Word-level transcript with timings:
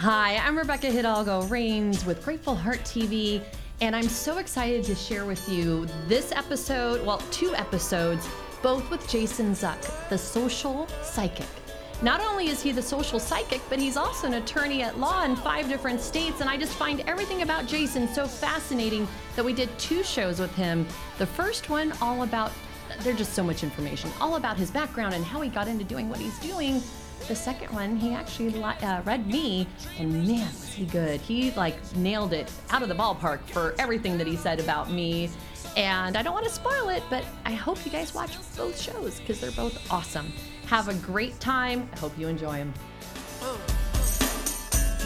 Hi, 0.00 0.36
I'm 0.38 0.56
Rebecca 0.56 0.86
Hidalgo 0.86 1.42
Rains 1.42 2.06
with 2.06 2.24
Grateful 2.24 2.54
Heart 2.54 2.84
TV, 2.84 3.42
and 3.82 3.94
I'm 3.94 4.08
so 4.08 4.38
excited 4.38 4.82
to 4.84 4.94
share 4.94 5.26
with 5.26 5.46
you 5.46 5.86
this 6.08 6.32
episode, 6.32 7.04
well, 7.04 7.18
two 7.30 7.54
episodes, 7.54 8.26
both 8.62 8.90
with 8.90 9.06
Jason 9.10 9.52
Zuck, 9.52 10.08
the 10.08 10.16
social 10.16 10.88
psychic. 11.02 11.46
Not 12.00 12.22
only 12.22 12.48
is 12.48 12.62
he 12.62 12.72
the 12.72 12.80
social 12.80 13.20
psychic, 13.20 13.60
but 13.68 13.78
he's 13.78 13.98
also 13.98 14.26
an 14.26 14.32
attorney 14.32 14.82
at 14.82 14.98
law 14.98 15.22
in 15.24 15.36
five 15.36 15.68
different 15.68 16.00
states. 16.00 16.40
And 16.40 16.48
I 16.48 16.56
just 16.56 16.72
find 16.72 17.00
everything 17.00 17.42
about 17.42 17.66
Jason 17.66 18.08
so 18.08 18.26
fascinating 18.26 19.06
that 19.36 19.44
we 19.44 19.52
did 19.52 19.68
two 19.78 20.02
shows 20.02 20.40
with 20.40 20.54
him. 20.54 20.86
The 21.18 21.26
first 21.26 21.68
one, 21.68 21.92
all 22.00 22.22
about, 22.22 22.52
there's 23.00 23.18
just 23.18 23.34
so 23.34 23.44
much 23.44 23.62
information, 23.62 24.10
all 24.18 24.36
about 24.36 24.56
his 24.56 24.70
background 24.70 25.12
and 25.12 25.22
how 25.22 25.42
he 25.42 25.50
got 25.50 25.68
into 25.68 25.84
doing 25.84 26.08
what 26.08 26.20
he's 26.20 26.38
doing. 26.38 26.80
The 27.30 27.36
second 27.36 27.72
one, 27.72 27.96
he 27.96 28.12
actually 28.12 28.60
uh, 28.60 29.02
read 29.02 29.24
me, 29.28 29.68
and 30.00 30.26
man, 30.26 30.48
was 30.48 30.72
he 30.72 30.84
good. 30.84 31.20
He 31.20 31.52
like 31.52 31.76
nailed 31.94 32.32
it 32.32 32.52
out 32.70 32.82
of 32.82 32.88
the 32.88 32.94
ballpark 32.96 33.38
for 33.50 33.76
everything 33.78 34.18
that 34.18 34.26
he 34.26 34.34
said 34.34 34.58
about 34.58 34.90
me. 34.90 35.30
And 35.76 36.16
I 36.16 36.22
don't 36.22 36.34
want 36.34 36.46
to 36.46 36.52
spoil 36.52 36.88
it, 36.88 37.04
but 37.08 37.24
I 37.44 37.52
hope 37.52 37.86
you 37.86 37.92
guys 37.92 38.12
watch 38.12 38.32
both 38.56 38.80
shows 38.80 39.20
because 39.20 39.40
they're 39.40 39.52
both 39.52 39.92
awesome. 39.92 40.32
Have 40.66 40.88
a 40.88 40.94
great 40.94 41.38
time. 41.38 41.88
I 41.92 42.00
hope 42.00 42.18
you 42.18 42.26
enjoy 42.26 42.54
them. 42.54 42.74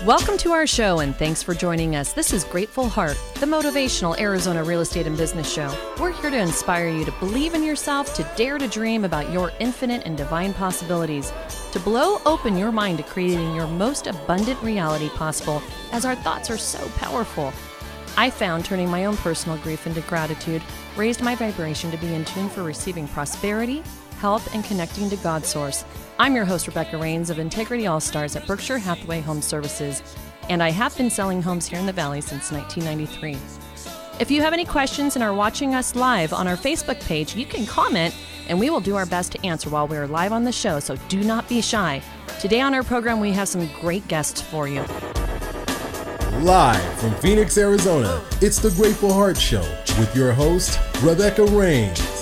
Welcome 0.03 0.37
to 0.39 0.53
our 0.53 0.67
show 0.67 0.99
and 0.99 1.17
thanks 1.17 1.43
for 1.43 1.55
joining 1.55 1.97
us. 1.97 2.13
This 2.13 2.35
is 2.35 2.45
Grateful 2.45 2.91
Heart, 2.91 3.19
the 3.41 3.47
motivational 3.47 4.19
Arizona 4.19 4.63
real 4.63 4.83
estate 4.83 5.07
and 5.07 5.17
business 5.17 5.51
show. 5.51 5.75
We're 5.99 6.13
here 6.13 6.29
to 6.29 6.37
inspire 6.37 6.89
you 6.89 7.07
to 7.07 7.13
believe 7.13 7.55
in 7.55 7.63
yourself, 7.63 8.13
to 8.17 8.31
dare 8.37 8.59
to 8.59 8.69
dream 8.69 9.07
about 9.07 9.33
your 9.33 9.51
infinite 9.61 10.03
and 10.05 10.15
divine 10.15 10.53
possibilities, 10.53 11.33
to 11.73 11.81
blow 11.81 12.19
open 12.27 12.59
your 12.59 12.71
mind 12.71 12.99
to 12.99 13.05
creating 13.05 13.55
your 13.55 13.67
most 13.67 14.07
abundant 14.07 14.63
reality 14.63 15.09
possible, 15.11 15.63
as 15.93 16.05
our 16.05 16.17
thoughts 16.17 16.51
are 16.51 16.59
so 16.59 16.87
powerful. 16.97 17.51
I 18.19 18.29
found 18.29 18.67
turning 18.67 18.91
my 18.91 19.07
own 19.07 19.17
personal 19.17 19.57
grief 19.59 19.87
into 19.87 20.03
gratitude 20.03 20.63
raised 20.97 21.23
my 21.23 21.35
vibration 21.35 21.91
to 21.91 21.97
be 21.97 22.15
in 22.15 22.27
tune 22.27 22.51
for 22.51 22.63
receiving 22.63 23.09
prosperity, 23.09 23.83
health, 24.15 24.55
and 24.55 24.65
connecting 24.65 25.11
to 25.11 25.17
God's 25.17 25.49
source. 25.49 25.85
I'm 26.19 26.35
your 26.35 26.45
host, 26.45 26.67
Rebecca 26.67 26.97
Rains 26.97 27.31
of 27.31 27.39
Integrity 27.39 27.87
All 27.87 28.01
Stars 28.01 28.37
at 28.37 28.47
Berkshire 28.47 28.79
Hathaway 28.79 29.21
Home 29.21 29.43
Services, 29.43 30.03
and 30.49 30.63
I 30.63 30.71
have 30.71 30.97
been 30.97 31.11
selling 31.11 31.43
homes 31.43 31.67
here 31.67 31.79
in 31.79 31.87
the 31.87 31.93
Valley 31.93 32.21
since 32.21 32.51
1993. 32.53 33.37
If 34.21 34.31
you 34.31 34.43
have 34.43 34.53
any 34.53 34.65
questions 34.65 35.17
and 35.17 35.25
are 35.25 35.35
watching 35.35 35.75
us 35.75 35.97
live 35.97 36.33
on 36.33 36.47
our 36.47 36.57
Facebook 36.57 37.05
page, 37.05 37.35
you 37.35 37.47
can 37.47 37.67
comment 37.67 38.15
and 38.49 38.61
we 38.61 38.71
will 38.71 38.81
do 38.81 38.97
our 38.97 39.07
best 39.07 39.33
to 39.33 39.47
answer 39.47 39.71
while 39.71 39.89
we 39.89 39.97
are 39.97 40.07
live 40.07 40.33
on 40.33 40.45
the 40.45 40.53
show, 40.53 40.81
so 40.81 40.97
do 41.09 41.23
not 41.23 41.49
be 41.49 41.61
shy. 41.61 42.03
Today 42.41 42.61
on 42.61 42.75
our 42.75 42.83
program, 42.83 43.21
we 43.21 43.33
have 43.33 43.49
some 43.49 43.69
great 43.81 44.07
guests 44.09 44.41
for 44.41 44.69
you. 44.69 44.85
Live 46.41 46.99
from 46.99 47.15
Phoenix, 47.17 47.57
Arizona, 47.57 48.23
it's 48.43 48.59
the 48.59 48.71
Grateful 48.71 49.13
Heart 49.13 49.39
Show 49.39 49.63
with 49.99 50.15
your 50.15 50.33
host, 50.33 50.79
Rebecca 51.03 51.45
Rains. 51.47 52.14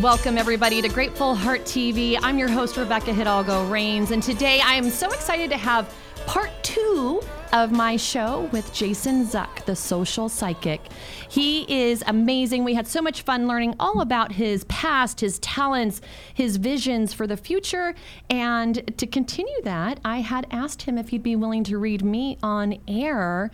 Welcome, 0.00 0.38
everybody, 0.38 0.82
to 0.82 0.88
Grateful 0.88 1.36
Heart 1.36 1.60
TV. 1.60 2.18
I'm 2.20 2.36
your 2.36 2.48
host, 2.48 2.76
Rebecca 2.76 3.14
Hidalgo 3.14 3.68
Rains, 3.68 4.10
and 4.10 4.20
today 4.20 4.60
I 4.60 4.74
am 4.74 4.90
so 4.90 5.06
excited 5.06 5.50
to 5.50 5.56
have 5.56 5.94
part 6.26 6.50
two 6.64 7.22
of 7.52 7.70
my 7.70 7.96
show 7.96 8.48
with 8.50 8.74
Jason 8.74 9.24
Zuck, 9.24 9.64
the 9.66 9.76
social 9.76 10.28
psychic. 10.28 10.80
He 11.28 11.62
is 11.72 12.02
amazing. 12.08 12.64
We 12.64 12.74
had 12.74 12.88
so 12.88 13.00
much 13.00 13.22
fun 13.22 13.46
learning 13.46 13.76
all 13.78 14.00
about 14.00 14.32
his 14.32 14.64
past, 14.64 15.20
his 15.20 15.38
talents, 15.38 16.00
his 16.34 16.56
visions 16.56 17.14
for 17.14 17.28
the 17.28 17.36
future. 17.36 17.94
And 18.28 18.98
to 18.98 19.06
continue 19.06 19.62
that, 19.62 20.00
I 20.04 20.22
had 20.22 20.48
asked 20.50 20.82
him 20.82 20.98
if 20.98 21.10
he'd 21.10 21.22
be 21.22 21.36
willing 21.36 21.62
to 21.64 21.78
read 21.78 22.04
me 22.04 22.36
on 22.42 22.78
air, 22.88 23.52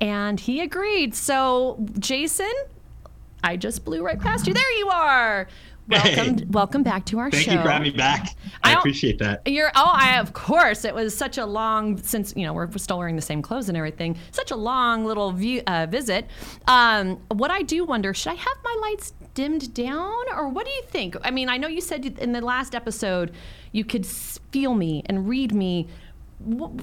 and 0.00 0.40
he 0.40 0.62
agreed. 0.62 1.14
So, 1.14 1.84
Jason, 1.98 2.50
I 3.44 3.56
just 3.56 3.84
blew 3.84 4.02
right 4.02 4.20
past 4.20 4.46
you. 4.46 4.54
There 4.54 4.78
you 4.78 4.88
are. 4.88 5.48
Welcome, 5.88 6.38
hey. 6.38 6.44
welcome 6.50 6.82
back 6.82 7.04
to 7.06 7.18
our 7.18 7.30
Thank 7.30 7.44
show. 7.44 7.50
Thank 7.50 7.60
you 7.60 7.64
for 7.64 7.70
having 7.70 7.92
me 7.92 7.96
back. 7.96 8.36
I, 8.62 8.72
I 8.74 8.78
appreciate 8.78 9.18
that. 9.18 9.42
You're 9.46 9.72
oh, 9.74 9.92
I 9.92 10.18
of 10.18 10.32
course. 10.32 10.84
It 10.84 10.94
was 10.94 11.16
such 11.16 11.38
a 11.38 11.46
long 11.46 11.98
since 11.98 12.32
you 12.36 12.46
know 12.46 12.52
we're, 12.52 12.70
still 12.78 12.98
wearing 12.98 13.16
the 13.16 13.22
same 13.22 13.42
clothes 13.42 13.68
and 13.68 13.76
everything. 13.76 14.16
Such 14.30 14.52
a 14.52 14.56
long 14.56 15.04
little 15.04 15.32
view, 15.32 15.62
uh, 15.66 15.86
visit. 15.90 16.26
Um, 16.68 17.20
what 17.28 17.50
I 17.50 17.62
do 17.62 17.84
wonder, 17.84 18.14
should 18.14 18.30
I 18.30 18.34
have 18.34 18.56
my 18.62 18.78
lights 18.82 19.12
dimmed 19.34 19.74
down, 19.74 20.24
or 20.36 20.48
what 20.48 20.66
do 20.66 20.72
you 20.72 20.82
think? 20.82 21.16
I 21.22 21.30
mean, 21.30 21.48
I 21.48 21.56
know 21.56 21.68
you 21.68 21.80
said 21.80 22.04
in 22.18 22.32
the 22.32 22.40
last 22.40 22.74
episode 22.74 23.32
you 23.72 23.84
could 23.84 24.06
feel 24.06 24.74
me 24.74 25.02
and 25.06 25.28
read 25.28 25.52
me. 25.52 25.88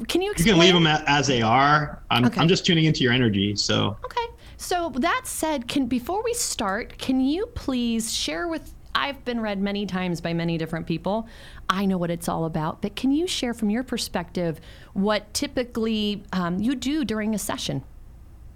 Can 0.08 0.22
you 0.22 0.32
explain? 0.32 0.48
You 0.48 0.54
can 0.54 0.60
leave 0.60 0.74
them 0.74 0.88
as 0.88 1.28
they 1.28 1.42
are. 1.42 2.02
I'm, 2.10 2.26
okay. 2.26 2.40
I'm 2.40 2.48
just 2.48 2.66
tuning 2.66 2.86
into 2.86 3.04
your 3.04 3.14
energy. 3.14 3.56
So 3.56 3.98
okay. 4.04 4.26
So 4.58 4.92
that 4.96 5.22
said, 5.24 5.70
can 5.70 5.86
before 5.86 6.22
we 6.22 6.34
start, 6.34 6.98
can 6.98 7.22
you 7.22 7.46
please 7.56 8.14
share 8.14 8.50
with 8.50 8.74
I've 8.96 9.24
been 9.26 9.40
read 9.40 9.62
many 9.62 9.86
times 9.86 10.22
by 10.22 10.34
many 10.34 10.58
different 10.58 10.88
people. 10.88 11.28
I 11.70 11.86
know 11.86 11.98
what 11.98 12.10
it's 12.10 12.28
all 12.28 12.46
about, 12.46 12.82
but 12.82 12.96
can 12.96 13.12
you 13.12 13.28
share 13.28 13.54
from 13.54 13.70
your 13.70 13.84
perspective 13.84 14.60
what 14.94 15.34
typically 15.34 16.24
um, 16.34 16.60
you 16.60 16.76
do 16.76 17.06
during 17.06 17.34
a 17.36 17.40
session? 17.40 17.84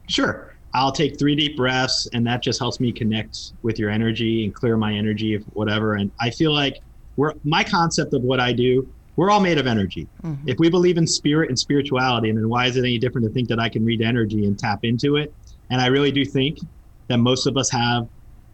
Sure. 0.08 0.54
I'll 0.74 0.92
take 0.92 1.20
three 1.20 1.36
deep 1.36 1.56
breaths, 1.56 2.08
and 2.14 2.26
that 2.26 2.42
just 2.42 2.60
helps 2.60 2.80
me 2.80 2.92
connect 2.92 3.54
with 3.62 3.78
your 3.78 3.92
energy 3.92 4.44
and 4.44 4.54
clear 4.54 4.76
my 4.76 4.94
energy, 4.94 5.36
of 5.36 5.44
whatever. 5.54 5.96
And 5.96 6.12
I 6.20 6.32
feel 6.32 6.52
like 6.52 6.80
we're 7.16 7.34
my 7.44 7.64
concept 7.64 8.14
of 8.14 8.24
what 8.24 8.40
I 8.40 8.54
do. 8.54 8.88
We're 9.16 9.30
all 9.30 9.40
made 9.40 9.60
of 9.60 9.68
energy. 9.68 10.08
Mm-hmm. 10.24 10.50
If 10.50 10.58
we 10.58 10.72
believe 10.72 10.98
in 10.98 11.06
spirit 11.06 11.50
and 11.50 11.60
spirituality, 11.60 12.30
and 12.30 12.38
then 12.38 12.50
why 12.50 12.66
is 12.66 12.76
it 12.76 12.80
any 12.80 12.98
different 12.98 13.28
to 13.28 13.34
think 13.34 13.48
that 13.50 13.60
I 13.60 13.70
can 13.70 13.86
read 13.86 14.02
energy 14.02 14.48
and 14.48 14.58
tap 14.58 14.84
into 14.84 15.18
it? 15.18 15.32
And 15.70 15.80
I 15.80 15.88
really 15.88 16.12
do 16.12 16.26
think 16.26 16.58
that 17.08 17.18
most 17.18 17.46
of 17.46 17.56
us 17.56 17.70
have 17.70 18.08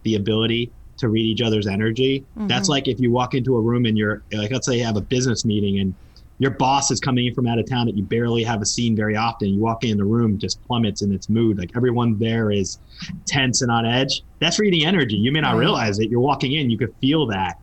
the 0.03 0.15
ability 0.15 0.71
to 0.99 1.09
read 1.09 1.25
each 1.25 1.41
other's 1.41 1.67
energy. 1.67 2.25
Mm-hmm. 2.37 2.47
That's 2.47 2.69
like 2.69 2.87
if 2.87 2.99
you 2.99 3.11
walk 3.11 3.33
into 3.33 3.55
a 3.55 3.61
room 3.61 3.85
and 3.85 3.97
you're 3.97 4.23
like, 4.31 4.51
let's 4.51 4.67
say 4.67 4.77
you 4.77 4.85
have 4.85 4.97
a 4.97 5.01
business 5.01 5.45
meeting 5.45 5.79
and 5.79 5.93
your 6.39 6.51
boss 6.51 6.89
is 6.89 6.99
coming 6.99 7.25
in 7.25 7.33
from 7.33 7.47
out 7.47 7.59
of 7.59 7.69
town 7.69 7.85
that 7.85 7.97
you 7.97 8.03
barely 8.03 8.43
have 8.43 8.61
a 8.61 8.65
scene 8.65 8.95
very 8.95 9.15
often. 9.15 9.49
You 9.49 9.59
walk 9.59 9.83
in 9.83 9.97
the 9.97 10.05
room, 10.05 10.39
just 10.39 10.63
plummets 10.65 11.01
in 11.01 11.13
its 11.13 11.27
mood. 11.27 11.57
Like 11.57 11.71
everyone 11.75 12.17
there 12.17 12.49
is 12.49 12.79
tense 13.25 13.61
and 13.61 13.69
on 13.69 13.85
edge. 13.85 14.23
That's 14.39 14.57
reading 14.57 14.85
energy. 14.85 15.17
You 15.17 15.31
may 15.33 15.41
not 15.41 15.53
right. 15.53 15.59
realize 15.59 15.99
it. 15.99 16.09
You're 16.09 16.21
walking 16.21 16.53
in, 16.53 16.69
you 16.69 16.77
could 16.77 16.95
feel 17.01 17.25
that. 17.27 17.59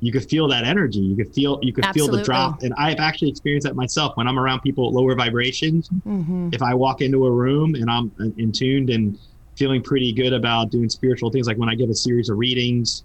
You 0.00 0.12
could 0.12 0.28
feel 0.28 0.46
that 0.48 0.64
energy. 0.64 0.98
You 0.98 1.16
could 1.16 1.34
feel 1.34 1.58
you 1.62 1.72
could 1.72 1.86
Absolutely. 1.86 2.18
feel 2.18 2.18
the 2.18 2.24
drop. 2.24 2.62
And 2.62 2.74
I've 2.76 2.98
actually 2.98 3.30
experienced 3.30 3.66
that 3.66 3.74
myself 3.76 4.14
when 4.18 4.28
I'm 4.28 4.38
around 4.38 4.60
people 4.60 4.88
at 4.88 4.92
lower 4.92 5.14
vibrations. 5.14 5.88
Mm-hmm. 5.88 6.50
If 6.52 6.60
I 6.60 6.74
walk 6.74 7.00
into 7.00 7.24
a 7.24 7.30
room 7.30 7.74
and 7.74 7.90
I'm 7.90 8.12
in 8.36 8.52
tuned 8.52 8.90
and 8.90 9.18
feeling 9.60 9.82
pretty 9.82 10.10
good 10.10 10.32
about 10.32 10.70
doing 10.70 10.88
spiritual 10.88 11.30
things. 11.30 11.46
Like 11.46 11.58
when 11.58 11.68
I 11.68 11.74
give 11.74 11.90
a 11.90 11.94
series 11.94 12.30
of 12.30 12.38
readings 12.38 13.04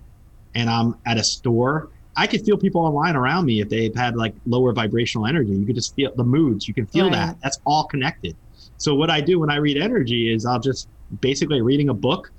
and 0.55 0.69
I'm 0.69 0.95
at 1.05 1.17
a 1.17 1.23
store, 1.23 1.89
I 2.15 2.27
could 2.27 2.45
feel 2.45 2.57
people 2.57 2.79
online 2.79 3.17
around 3.17 3.45
me 3.45 3.59
if 3.59 3.67
they've 3.67 3.93
had 3.93 4.15
like 4.15 4.33
lower 4.45 4.71
vibrational 4.71 5.27
energy. 5.27 5.51
You 5.51 5.65
could 5.65 5.75
just 5.75 5.93
feel 5.95 6.15
the 6.15 6.23
moods. 6.23 6.65
You 6.65 6.73
can 6.73 6.85
feel 6.87 7.09
right. 7.09 7.11
that. 7.11 7.41
That's 7.43 7.59
all 7.65 7.83
connected. 7.83 8.37
So 8.77 8.95
what 8.95 9.09
I 9.09 9.19
do 9.19 9.37
when 9.37 9.51
I 9.51 9.57
read 9.57 9.75
energy 9.75 10.33
is 10.33 10.45
I'll 10.45 10.61
just 10.61 10.87
basically 11.19 11.61
reading 11.61 11.89
a 11.89 11.93
book. 11.93 12.31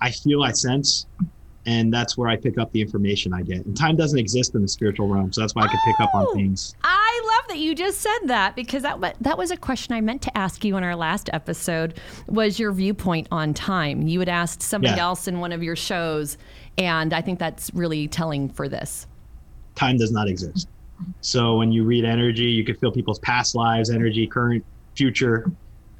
I 0.00 0.10
feel, 0.10 0.42
I 0.42 0.50
sense, 0.50 1.06
and 1.66 1.94
that's 1.94 2.18
where 2.18 2.28
I 2.28 2.36
pick 2.36 2.58
up 2.58 2.72
the 2.72 2.80
information 2.80 3.32
I 3.32 3.42
get. 3.42 3.66
And 3.66 3.76
time 3.76 3.94
doesn't 3.94 4.18
exist 4.18 4.56
in 4.56 4.62
the 4.62 4.68
spiritual 4.68 5.06
realm, 5.06 5.32
so 5.32 5.42
that's 5.42 5.54
why 5.54 5.62
I 5.62 5.68
can 5.68 5.80
pick 5.80 6.00
up 6.00 6.12
on 6.12 6.26
oh, 6.28 6.34
things. 6.34 6.74
I 6.82 7.09
that 7.50 7.58
you 7.58 7.74
just 7.74 8.00
said 8.00 8.18
that 8.26 8.54
because 8.56 8.82
that 8.82 9.00
that 9.20 9.36
was 9.36 9.50
a 9.50 9.56
question 9.56 9.94
I 9.94 10.00
meant 10.00 10.22
to 10.22 10.38
ask 10.38 10.64
you 10.64 10.76
in 10.76 10.84
our 10.84 10.96
last 10.96 11.28
episode. 11.32 12.00
Was 12.28 12.58
your 12.58 12.72
viewpoint 12.72 13.26
on 13.30 13.54
time? 13.54 14.06
You 14.06 14.20
had 14.20 14.28
asked 14.28 14.62
somebody 14.62 14.94
yeah. 14.94 15.02
else 15.02 15.26
in 15.26 15.40
one 15.40 15.52
of 15.52 15.62
your 15.62 15.76
shows, 15.76 16.38
and 16.78 17.12
I 17.12 17.20
think 17.20 17.38
that's 17.38 17.70
really 17.74 18.08
telling 18.08 18.48
for 18.48 18.68
this. 18.68 19.06
Time 19.74 19.96
does 19.96 20.12
not 20.12 20.28
exist. 20.28 20.68
So 21.20 21.56
when 21.56 21.72
you 21.72 21.84
read 21.84 22.04
energy, 22.04 22.44
you 22.44 22.64
can 22.64 22.76
feel 22.76 22.92
people's 22.92 23.18
past 23.18 23.54
lives, 23.54 23.90
energy, 23.90 24.26
current, 24.26 24.64
future, 24.94 25.50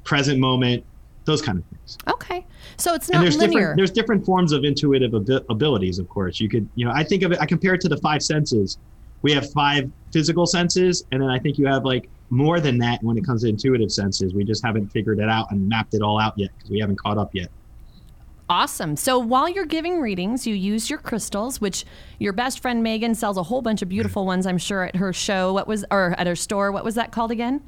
present 0.03 0.39
moment, 0.39 0.83
those 1.25 1.41
kind 1.41 1.57
of 1.57 1.65
things. 1.65 1.97
Okay, 2.07 2.45
so 2.77 2.93
it's 2.93 3.09
not 3.09 3.21
there's 3.21 3.37
linear. 3.37 3.59
Different, 3.59 3.77
there's 3.77 3.91
different 3.91 4.25
forms 4.25 4.53
of 4.53 4.63
intuitive 4.63 5.13
ab- 5.13 5.45
abilities. 5.49 5.99
Of 5.99 6.07
course, 6.07 6.39
you 6.39 6.47
could, 6.47 6.67
you 6.75 6.85
know, 6.85 6.91
I 6.93 7.03
think 7.03 7.23
of 7.23 7.31
it. 7.31 7.41
I 7.41 7.45
compare 7.45 7.73
it 7.73 7.81
to 7.81 7.89
the 7.89 7.97
five 7.97 8.23
senses. 8.23 8.77
We 9.21 9.31
have 9.33 9.51
five 9.51 9.89
physical 10.11 10.45
senses, 10.45 11.05
and 11.11 11.21
then 11.21 11.29
I 11.29 11.39
think 11.39 11.57
you 11.57 11.67
have 11.67 11.85
like 11.85 12.09
more 12.29 12.59
than 12.59 12.77
that 12.79 13.03
when 13.03 13.17
it 13.17 13.25
comes 13.25 13.43
to 13.43 13.49
intuitive 13.49 13.91
senses. 13.91 14.33
We 14.33 14.43
just 14.43 14.63
haven't 14.63 14.87
figured 14.87 15.19
it 15.19 15.29
out 15.29 15.51
and 15.51 15.67
mapped 15.67 15.93
it 15.93 16.01
all 16.01 16.19
out 16.19 16.33
yet 16.37 16.51
because 16.55 16.69
we 16.69 16.79
haven't 16.79 16.99
caught 16.99 17.17
up 17.17 17.35
yet. 17.35 17.49
Awesome. 18.49 18.97
So 18.97 19.17
while 19.17 19.47
you're 19.47 19.65
giving 19.65 20.01
readings, 20.01 20.45
you 20.45 20.55
use 20.55 20.89
your 20.89 20.99
crystals, 20.99 21.61
which 21.61 21.85
your 22.19 22.33
best 22.33 22.59
friend 22.59 22.83
Megan 22.83 23.15
sells 23.15 23.37
a 23.37 23.43
whole 23.43 23.61
bunch 23.61 23.81
of 23.81 23.87
beautiful 23.87 24.23
mm-hmm. 24.23 24.27
ones, 24.27 24.45
I'm 24.45 24.57
sure, 24.57 24.83
at 24.83 24.97
her 24.97 25.13
show. 25.13 25.53
What 25.53 25.67
was, 25.67 25.85
or 25.89 26.15
at 26.17 26.27
her 26.27 26.35
store? 26.35 26.71
What 26.71 26.83
was 26.83 26.95
that 26.95 27.11
called 27.11 27.31
again? 27.31 27.61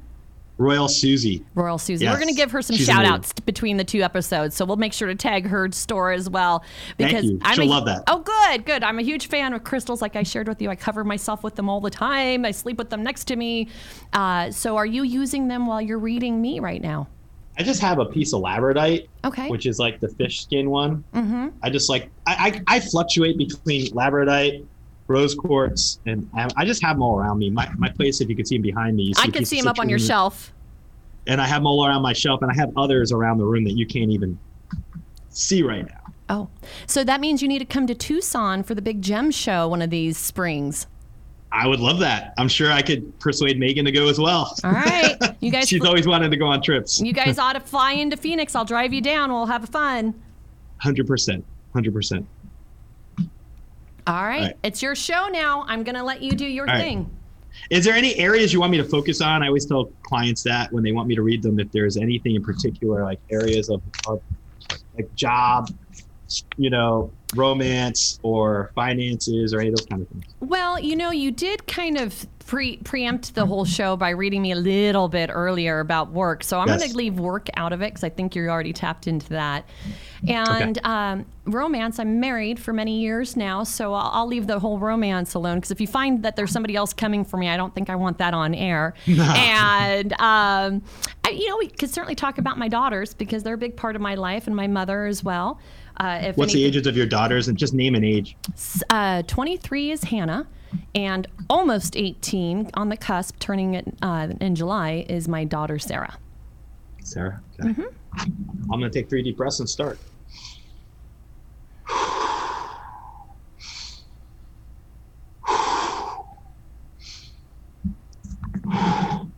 Royal 0.56 0.86
Susie. 0.88 1.44
Royal 1.54 1.78
Susie. 1.78 2.06
We're 2.06 2.14
going 2.14 2.28
to 2.28 2.34
give 2.34 2.50
her 2.52 2.62
some 2.62 2.76
She's 2.76 2.86
shout 2.86 2.98
amazing. 3.00 3.14
outs 3.14 3.32
between 3.40 3.76
the 3.76 3.82
two 3.84 4.02
episodes. 4.02 4.54
So 4.54 4.64
we'll 4.64 4.76
make 4.76 4.92
sure 4.92 5.08
to 5.08 5.14
tag 5.16 5.46
her 5.48 5.70
store 5.72 6.12
as 6.12 6.30
well. 6.30 6.62
Because. 6.96 7.30
I'm 7.42 7.54
She'll 7.56 7.64
a- 7.64 7.66
love 7.66 7.86
that. 7.86 8.04
Oh, 8.06 8.20
good, 8.20 8.64
good. 8.64 8.84
I'm 8.84 8.98
a 8.98 9.02
huge 9.02 9.26
fan 9.28 9.52
of 9.52 9.64
crystals, 9.64 10.00
like 10.00 10.14
I 10.14 10.22
shared 10.22 10.46
with 10.46 10.62
you. 10.62 10.70
I 10.70 10.76
cover 10.76 11.02
myself 11.02 11.42
with 11.42 11.56
them 11.56 11.68
all 11.68 11.80
the 11.80 11.90
time. 11.90 12.44
I 12.44 12.52
sleep 12.52 12.78
with 12.78 12.90
them 12.90 13.02
next 13.02 13.24
to 13.24 13.36
me. 13.36 13.68
Uh, 14.12 14.50
so 14.52 14.76
are 14.76 14.86
you 14.86 15.02
using 15.02 15.48
them 15.48 15.66
while 15.66 15.80
you're 15.80 15.98
reading 15.98 16.40
me 16.40 16.60
right 16.60 16.80
now? 16.80 17.08
I 17.58 17.62
just 17.62 17.80
have 17.82 17.98
a 18.00 18.04
piece 18.04 18.32
of 18.32 18.42
labradorite, 18.42 19.06
Okay. 19.24 19.48
which 19.48 19.66
is 19.66 19.78
like 19.78 20.00
the 20.00 20.08
fish 20.08 20.42
skin 20.42 20.70
one. 20.70 21.04
mm-hmm. 21.14 21.48
I 21.62 21.70
just 21.70 21.88
like 21.88 22.10
I, 22.26 22.62
I, 22.68 22.76
I 22.76 22.80
fluctuate 22.80 23.38
between 23.38 23.86
labradorite, 23.92 24.64
rose 25.06 25.34
quartz, 25.34 26.00
and 26.06 26.28
I 26.56 26.64
just 26.64 26.82
have 26.82 26.96
them 26.96 27.02
all 27.02 27.18
around 27.18 27.38
me. 27.38 27.50
My, 27.50 27.68
my 27.76 27.88
place, 27.90 28.20
if 28.20 28.28
you 28.28 28.36
could 28.36 28.48
see 28.48 28.56
them 28.56 28.62
behind 28.62 28.96
me, 28.96 29.12
I 29.18 29.28
can 29.28 29.44
see 29.44 29.60
them 29.60 29.68
up 29.68 29.78
on 29.78 29.88
your 29.88 29.98
shelf. 29.98 30.52
And 31.26 31.40
I 31.40 31.46
have 31.46 31.58
them 31.60 31.66
all 31.66 31.86
around 31.86 32.02
my 32.02 32.12
shelf, 32.12 32.42
and 32.42 32.50
I 32.50 32.54
have 32.54 32.72
others 32.76 33.12
around 33.12 33.38
the 33.38 33.44
room 33.44 33.64
that 33.64 33.72
you 33.72 33.86
can't 33.86 34.10
even 34.10 34.38
see 35.30 35.62
right 35.62 35.86
now. 35.86 36.00
Oh, 36.28 36.48
so 36.86 37.04
that 37.04 37.20
means 37.20 37.42
you 37.42 37.48
need 37.48 37.58
to 37.58 37.64
come 37.66 37.86
to 37.86 37.94
Tucson 37.94 38.62
for 38.62 38.74
the 38.74 38.80
big 38.82 39.02
gem 39.02 39.30
show 39.30 39.68
one 39.68 39.82
of 39.82 39.90
these 39.90 40.16
springs. 40.16 40.86
I 41.52 41.68
would 41.68 41.80
love 41.80 42.00
that. 42.00 42.34
I'm 42.36 42.48
sure 42.48 42.72
I 42.72 42.82
could 42.82 43.16
persuade 43.20 43.60
Megan 43.60 43.84
to 43.84 43.92
go 43.92 44.08
as 44.08 44.18
well. 44.18 44.56
All 44.64 44.72
right. 44.72 45.16
You 45.40 45.50
guys 45.52 45.68
She's 45.68 45.80
fl- 45.80 45.86
always 45.86 46.06
wanted 46.06 46.30
to 46.30 46.36
go 46.36 46.46
on 46.46 46.62
trips. 46.62 47.00
You 47.00 47.12
guys 47.12 47.38
ought 47.38 47.52
to 47.52 47.60
fly 47.60 47.92
into 47.92 48.16
Phoenix. 48.16 48.56
I'll 48.56 48.64
drive 48.64 48.92
you 48.92 49.00
down. 49.00 49.30
We'll 49.30 49.46
have 49.46 49.68
fun. 49.68 50.20
100%. 50.82 51.42
100%. 51.74 52.26
All 54.06 54.14
right. 54.14 54.34
All 54.34 54.46
right. 54.46 54.56
It's 54.62 54.82
your 54.82 54.94
show 54.94 55.28
now. 55.28 55.64
I'm 55.66 55.82
going 55.82 55.94
to 55.94 56.02
let 56.02 56.22
you 56.22 56.32
do 56.32 56.46
your 56.46 56.68
All 56.68 56.76
thing. 56.76 56.98
Right. 56.98 57.08
Is 57.70 57.84
there 57.84 57.94
any 57.94 58.16
areas 58.16 58.52
you 58.52 58.60
want 58.60 58.72
me 58.72 58.78
to 58.78 58.84
focus 58.84 59.20
on? 59.20 59.42
I 59.42 59.46
always 59.46 59.64
tell 59.64 59.86
clients 60.02 60.42
that 60.42 60.72
when 60.72 60.82
they 60.82 60.92
want 60.92 61.08
me 61.08 61.14
to 61.14 61.22
read 61.22 61.42
them, 61.42 61.58
if 61.60 61.70
there's 61.72 61.96
anything 61.96 62.34
in 62.34 62.42
particular, 62.42 63.04
like 63.04 63.20
areas 63.30 63.70
of, 63.70 63.80
of 64.08 64.20
like 64.96 65.14
job, 65.14 65.70
you 66.56 66.70
know, 66.70 67.10
romance 67.34 68.18
or 68.22 68.70
finances 68.74 69.54
or 69.54 69.60
any 69.60 69.68
of 69.68 69.76
those 69.76 69.86
kind 69.86 70.02
of 70.02 70.08
things? 70.08 70.24
Well, 70.40 70.78
you 70.78 70.96
know, 70.96 71.10
you 71.10 71.30
did 71.30 71.66
kind 71.66 71.96
of 71.96 72.26
pre- 72.46 72.78
preempt 72.78 73.34
the 73.34 73.46
whole 73.46 73.64
show 73.64 73.96
by 73.96 74.10
reading 74.10 74.42
me 74.42 74.52
a 74.52 74.56
little 74.56 75.08
bit 75.08 75.30
earlier 75.32 75.80
about 75.80 76.10
work. 76.10 76.44
So 76.44 76.60
I'm 76.60 76.68
yes. 76.68 76.80
going 76.80 76.90
to 76.90 76.96
leave 76.96 77.18
work 77.18 77.48
out 77.56 77.72
of 77.72 77.82
it 77.82 77.90
because 77.92 78.04
I 78.04 78.08
think 78.08 78.34
you're 78.34 78.50
already 78.50 78.72
tapped 78.72 79.06
into 79.06 79.28
that. 79.30 79.68
And 80.28 80.78
um, 80.84 81.26
romance, 81.44 81.98
I'm 81.98 82.20
married 82.20 82.58
for 82.58 82.72
many 82.72 83.00
years 83.00 83.36
now, 83.36 83.62
so 83.64 83.92
I'll, 83.92 84.10
I'll 84.12 84.26
leave 84.26 84.46
the 84.46 84.58
whole 84.58 84.78
romance 84.78 85.34
alone 85.34 85.56
because 85.56 85.70
if 85.70 85.80
you 85.80 85.86
find 85.86 86.22
that 86.22 86.36
there's 86.36 86.50
somebody 86.50 86.76
else 86.76 86.92
coming 86.92 87.24
for 87.24 87.36
me, 87.36 87.48
I 87.48 87.56
don't 87.56 87.74
think 87.74 87.90
I 87.90 87.96
want 87.96 88.18
that 88.18 88.34
on 88.34 88.54
air. 88.54 88.94
And, 89.44 90.12
um, 90.14 90.82
I, 91.24 91.30
you 91.30 91.48
know, 91.48 91.56
we 91.58 91.68
could 91.68 91.90
certainly 91.90 92.14
talk 92.14 92.38
about 92.38 92.58
my 92.58 92.68
daughters 92.68 93.14
because 93.14 93.42
they're 93.42 93.54
a 93.54 93.58
big 93.58 93.76
part 93.76 93.96
of 93.96 94.02
my 94.02 94.14
life 94.14 94.46
and 94.46 94.54
my 94.54 94.66
mother 94.66 95.06
as 95.06 95.24
well. 95.24 95.58
Uh, 95.98 96.20
if 96.22 96.36
What's 96.36 96.52
the 96.52 96.64
ages 96.64 96.86
of 96.86 96.96
your 96.96 97.06
daughters? 97.06 97.48
And 97.48 97.56
just 97.56 97.74
name 97.74 97.94
an 97.94 98.04
age. 98.04 98.36
uh, 98.90 99.22
23 99.22 99.92
is 99.92 100.04
Hannah, 100.04 100.46
and 100.94 101.26
almost 101.48 101.96
18 101.96 102.70
on 102.74 102.88
the 102.88 102.96
cusp, 102.96 103.38
turning 103.38 103.74
it 103.74 103.86
uh, 104.02 104.28
in 104.40 104.54
July, 104.54 105.06
is 105.08 105.28
my 105.28 105.44
daughter 105.44 105.78
Sarah. 105.78 106.18
Sarah. 107.02 107.40
Okay. 107.60 107.68
Mm-hmm. 107.70 107.82
I'm 108.72 108.80
going 108.80 108.90
to 108.90 108.90
take 108.90 109.08
three 109.08 109.22
deep 109.22 109.36
breaths 109.36 109.60
and 109.60 109.68
start. 109.68 109.98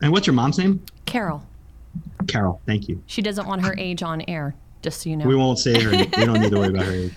And 0.02 0.12
what's 0.12 0.26
your 0.26 0.34
mom's 0.34 0.58
name? 0.58 0.82
Carol. 1.04 1.42
Carol. 2.26 2.60
Thank 2.66 2.88
you. 2.88 3.02
She 3.06 3.22
doesn't 3.22 3.46
want 3.46 3.64
her 3.64 3.74
age 3.78 4.02
on 4.02 4.22
air, 4.22 4.54
just 4.82 5.02
so 5.02 5.10
you 5.10 5.16
know. 5.16 5.26
We 5.26 5.36
won't 5.36 5.58
say 5.58 5.80
her. 5.80 5.90
we 5.90 6.06
don't 6.06 6.40
need 6.40 6.50
to 6.50 6.58
worry 6.58 6.68
about 6.68 6.84
her 6.84 6.92
age. 6.92 7.12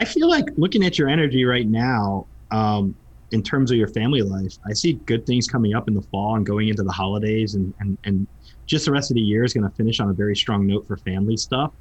I 0.00 0.04
feel 0.04 0.28
like 0.28 0.44
looking 0.56 0.84
at 0.84 0.98
your 0.98 1.08
energy 1.08 1.44
right 1.44 1.66
now, 1.66 2.26
um, 2.50 2.94
in 3.30 3.42
terms 3.42 3.70
of 3.70 3.76
your 3.76 3.88
family 3.88 4.22
life, 4.22 4.56
I 4.66 4.72
see 4.72 4.94
good 4.94 5.26
things 5.26 5.46
coming 5.46 5.74
up 5.74 5.88
in 5.88 5.94
the 5.94 6.02
fall 6.02 6.36
and 6.36 6.46
going 6.46 6.68
into 6.68 6.82
the 6.82 6.92
holidays, 6.92 7.54
and 7.54 7.74
and 7.80 7.98
and 8.04 8.26
just 8.66 8.84
the 8.84 8.92
rest 8.92 9.10
of 9.10 9.16
the 9.16 9.20
year 9.20 9.44
is 9.44 9.52
going 9.52 9.68
to 9.68 9.74
finish 9.76 9.98
on 10.00 10.08
a 10.10 10.12
very 10.12 10.36
strong 10.36 10.66
note 10.66 10.86
for 10.86 10.96
family 10.98 11.36
stuff. 11.36 11.72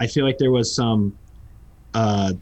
I 0.00 0.06
feel 0.06 0.24
like 0.24 0.38
there 0.38 0.50
was 0.50 0.74
some, 0.74 1.16
uh, 1.94 2.32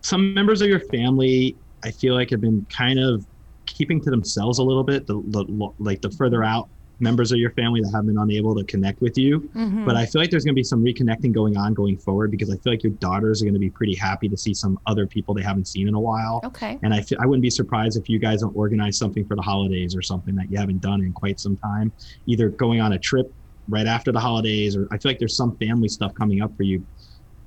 some 0.00 0.34
members 0.34 0.60
of 0.60 0.68
your 0.68 0.80
family. 0.80 1.56
I 1.84 1.90
feel 1.90 2.14
like 2.14 2.30
have 2.30 2.40
been 2.40 2.66
kind 2.68 2.98
of 2.98 3.24
keeping 3.66 4.00
to 4.02 4.10
themselves 4.10 4.58
a 4.58 4.62
little 4.62 4.84
bit. 4.84 5.06
The, 5.06 5.22
the 5.28 5.72
like 5.78 6.00
the 6.00 6.10
further 6.10 6.42
out 6.44 6.68
members 7.00 7.30
of 7.30 7.38
your 7.38 7.50
family 7.52 7.80
that 7.80 7.92
have 7.94 8.06
been 8.06 8.18
unable 8.18 8.56
to 8.56 8.64
connect 8.64 9.00
with 9.00 9.16
you. 9.16 9.48
Mhm. 9.54 9.86
But 9.86 9.94
I 9.94 10.04
feel 10.04 10.20
like 10.20 10.30
there's 10.30 10.44
going 10.44 10.54
to 10.54 10.58
be 10.58 10.64
some 10.64 10.82
reconnecting 10.82 11.32
going 11.32 11.56
on 11.56 11.72
going 11.72 11.96
forward 11.96 12.32
because 12.32 12.50
I 12.50 12.56
feel 12.56 12.72
like 12.72 12.82
your 12.82 12.90
daughters 12.94 13.40
are 13.40 13.44
going 13.44 13.54
to 13.54 13.60
be 13.60 13.70
pretty 13.70 13.94
happy 13.94 14.28
to 14.28 14.36
see 14.36 14.52
some 14.52 14.80
other 14.86 15.06
people 15.06 15.32
they 15.32 15.42
haven't 15.42 15.68
seen 15.68 15.86
in 15.86 15.94
a 15.94 16.00
while. 16.00 16.40
okay. 16.44 16.76
And 16.82 16.92
I, 16.92 17.04
I 17.20 17.26
wouldn't 17.26 17.42
be 17.42 17.50
surprised 17.50 17.96
if 17.96 18.08
you 18.08 18.18
guys 18.18 18.40
don't 18.40 18.56
organize 18.56 18.98
something 18.98 19.24
for 19.24 19.36
the 19.36 19.42
holidays 19.42 19.94
or 19.94 20.02
something 20.02 20.34
that 20.34 20.50
you 20.50 20.58
haven't 20.58 20.80
done 20.80 21.00
in 21.02 21.12
quite 21.12 21.38
some 21.38 21.56
time, 21.58 21.92
either 22.26 22.48
going 22.48 22.80
on 22.80 22.92
a 22.94 22.98
trip 22.98 23.32
right 23.68 23.86
after 23.86 24.10
the 24.10 24.18
holidays 24.20 24.76
or 24.76 24.88
I 24.90 24.98
feel 24.98 25.10
like 25.10 25.20
there's 25.20 25.36
some 25.36 25.56
family 25.58 25.88
stuff 25.88 26.14
coming 26.16 26.42
up 26.42 26.56
for 26.56 26.64
you. 26.64 26.84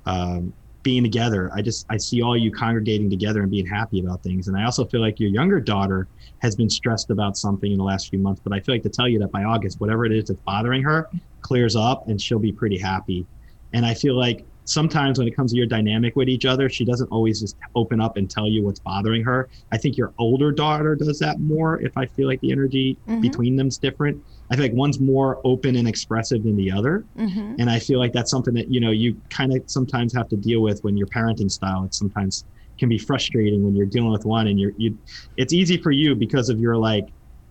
Um, 0.06 0.54
being 0.82 1.02
together, 1.02 1.50
I 1.54 1.62
just 1.62 1.86
I 1.88 1.96
see 1.96 2.22
all 2.22 2.36
you 2.36 2.50
congregating 2.50 3.08
together 3.08 3.42
and 3.42 3.50
being 3.50 3.66
happy 3.66 4.00
about 4.00 4.22
things. 4.22 4.48
And 4.48 4.56
I 4.56 4.64
also 4.64 4.84
feel 4.84 5.00
like 5.00 5.20
your 5.20 5.30
younger 5.30 5.60
daughter 5.60 6.08
has 6.38 6.56
been 6.56 6.68
stressed 6.70 7.10
about 7.10 7.36
something 7.36 7.70
in 7.70 7.78
the 7.78 7.84
last 7.84 8.08
few 8.08 8.18
months. 8.18 8.40
But 8.42 8.52
I 8.52 8.60
feel 8.60 8.74
like 8.74 8.82
to 8.82 8.88
tell 8.88 9.08
you 9.08 9.18
that 9.20 9.30
by 9.30 9.44
August, 9.44 9.80
whatever 9.80 10.04
it 10.04 10.12
is 10.12 10.24
that's 10.26 10.40
bothering 10.44 10.82
her 10.82 11.08
clears 11.42 11.76
up 11.76 12.08
and 12.08 12.20
she'll 12.20 12.38
be 12.38 12.52
pretty 12.52 12.78
happy. 12.78 13.26
And 13.72 13.86
I 13.86 13.94
feel 13.94 14.16
like 14.16 14.44
sometimes 14.64 15.18
when 15.18 15.26
it 15.26 15.34
comes 15.36 15.52
to 15.52 15.56
your 15.58 15.66
dynamic 15.66 16.14
with 16.14 16.28
each 16.28 16.44
other, 16.44 16.68
she 16.68 16.84
doesn't 16.84 17.08
always 17.08 17.40
just 17.40 17.56
open 17.74 18.00
up 18.00 18.16
and 18.16 18.30
tell 18.30 18.48
you 18.48 18.64
what's 18.64 18.80
bothering 18.80 19.24
her. 19.24 19.48
I 19.72 19.78
think 19.78 19.96
your 19.96 20.12
older 20.18 20.52
daughter 20.52 20.94
does 20.94 21.18
that 21.18 21.40
more 21.40 21.80
if 21.80 21.96
I 21.96 22.06
feel 22.06 22.28
like 22.28 22.40
the 22.40 22.52
energy 22.52 22.98
Mhm. 23.08 23.20
between 23.22 23.56
them's 23.56 23.78
different. 23.78 24.22
I 24.52 24.56
feel 24.56 24.64
like 24.66 24.74
one's 24.74 25.00
more 25.00 25.40
open 25.44 25.76
and 25.76 25.88
expressive 25.88 26.42
than 26.44 26.56
the 26.56 26.70
other. 26.70 27.06
hmm 27.16 27.54
And 27.58 27.70
I 27.70 27.78
feel 27.78 27.98
like 27.98 28.12
that's 28.12 28.30
something 28.30 28.52
that, 28.54 28.70
you 28.70 28.80
know, 28.80 28.90
you 28.90 29.20
kind 29.30 29.56
of 29.56 29.62
sometimes 29.66 30.14
have 30.14 30.28
to 30.28 30.36
deal 30.36 30.60
with 30.60 30.78
when 30.82 30.96
your 30.96 31.06
parenting 31.06 31.50
style. 31.50 31.84
It's 31.84 31.98
sometimes 31.98 32.44
can 32.78 32.88
be 32.88 32.98
frustrating 32.98 33.62
when 33.64 33.74
you're 33.74 33.86
dealing 33.86 34.12
with 34.12 34.24
one 34.26 34.48
and 34.48 34.60
you're, 34.60 34.72
you, 34.76 34.98
it's 35.36 35.52
easy 35.52 35.76
for 35.78 35.90
you 35.90 36.14
because 36.14 36.50
of 36.50 36.58
your 36.58 36.76
like, 36.76 37.04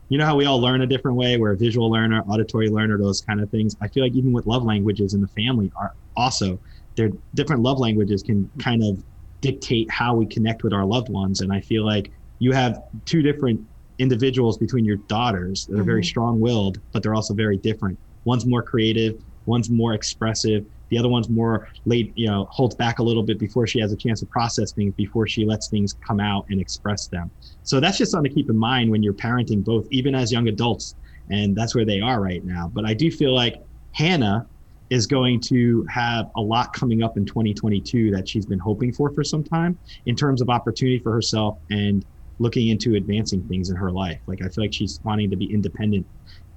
you 0.09 0.17
know 0.17 0.25
how 0.25 0.35
we 0.35 0.45
all 0.45 0.59
learn 0.59 0.81
a 0.81 0.87
different 0.87 1.17
way. 1.17 1.37
We're 1.37 1.53
a 1.53 1.57
visual 1.57 1.89
learner, 1.89 2.21
auditory 2.27 2.69
learner, 2.69 2.97
those 2.97 3.21
kind 3.21 3.39
of 3.41 3.49
things. 3.49 3.75
I 3.81 3.87
feel 3.87 4.03
like 4.03 4.13
even 4.13 4.31
with 4.31 4.45
love 4.45 4.63
languages 4.63 5.13
in 5.13 5.21
the 5.21 5.27
family 5.29 5.71
are 5.75 5.91
also, 6.15 6.59
their 6.97 7.09
different 7.33 7.63
love 7.63 7.79
languages 7.79 8.21
can 8.21 8.51
kind 8.59 8.83
of 8.83 9.01
dictate 9.41 9.89
how 9.89 10.13
we 10.13 10.25
connect 10.25 10.63
with 10.63 10.73
our 10.73 10.85
loved 10.85 11.09
ones. 11.09 11.41
And 11.41 11.51
I 11.51 11.61
feel 11.61 11.85
like 11.85 12.11
you 12.39 12.51
have 12.51 12.79
two 13.05 13.21
different 13.21 13.61
individuals 14.01 14.57
between 14.57 14.83
your 14.83 14.97
daughters 15.07 15.65
that 15.67 15.79
are 15.79 15.83
very 15.83 16.01
Mhm. 16.01 16.05
strong-willed, 16.05 16.79
but 16.91 17.03
they're 17.03 17.13
also 17.13 17.33
very 17.33 17.57
different. 17.57 17.97
One's 18.25 18.45
more 18.45 18.63
creative, 18.63 19.13
one's 19.45 19.69
more 19.69 19.93
expressive. 19.93 20.65
The 20.89 20.97
other 20.97 21.07
one's 21.07 21.29
more 21.29 21.67
late, 21.85 22.11
you 22.15 22.27
know, 22.27 22.47
holds 22.51 22.75
back 22.75 22.99
a 22.99 23.03
little 23.03 23.23
bit 23.23 23.39
before 23.39 23.65
she 23.65 23.79
has 23.79 23.93
a 23.93 23.95
chance 23.95 24.19
to 24.19 24.25
process 24.25 24.73
things, 24.73 24.93
before 24.95 25.27
she 25.27 25.45
lets 25.45 25.69
things 25.69 25.93
come 26.05 26.19
out 26.19 26.45
and 26.49 26.59
express 26.59 27.07
them. 27.07 27.31
So 27.63 27.79
that's 27.79 27.97
just 27.97 28.11
something 28.11 28.29
to 28.29 28.35
keep 28.35 28.49
in 28.49 28.57
mind 28.57 28.89
when 28.91 29.01
you're 29.01 29.13
parenting 29.13 29.63
both, 29.63 29.85
even 29.91 30.15
as 30.15 30.31
young 30.31 30.47
adults. 30.47 30.95
And 31.29 31.55
that's 31.55 31.75
where 31.75 31.85
they 31.85 32.01
are 32.01 32.21
right 32.21 32.43
now. 32.43 32.69
But 32.73 32.85
I 32.85 32.93
do 32.93 33.09
feel 33.09 33.33
like 33.33 33.55
Hannah 33.93 34.47
is 34.89 35.07
going 35.07 35.39
to 35.39 35.85
have 35.89 36.25
a 36.35 36.41
lot 36.41 36.73
coming 36.73 37.01
up 37.01 37.15
in 37.15 37.25
2022 37.25 38.11
that 38.11 38.27
she's 38.27 38.45
been 38.45 38.59
hoping 38.59 38.91
for 38.91 39.13
for 39.13 39.23
some 39.23 39.43
time 39.43 39.79
in 40.05 40.15
terms 40.15 40.41
of 40.41 40.49
opportunity 40.49 40.99
for 40.99 41.13
herself 41.13 41.57
and 41.69 42.03
looking 42.41 42.69
into 42.69 42.95
advancing 42.95 43.47
things 43.47 43.69
in 43.69 43.75
her 43.75 43.91
life. 43.91 44.19
Like 44.25 44.41
I 44.41 44.49
feel 44.49 44.63
like 44.63 44.73
she's 44.73 44.99
wanting 45.03 45.29
to 45.29 45.35
be 45.35 45.53
independent 45.53 46.07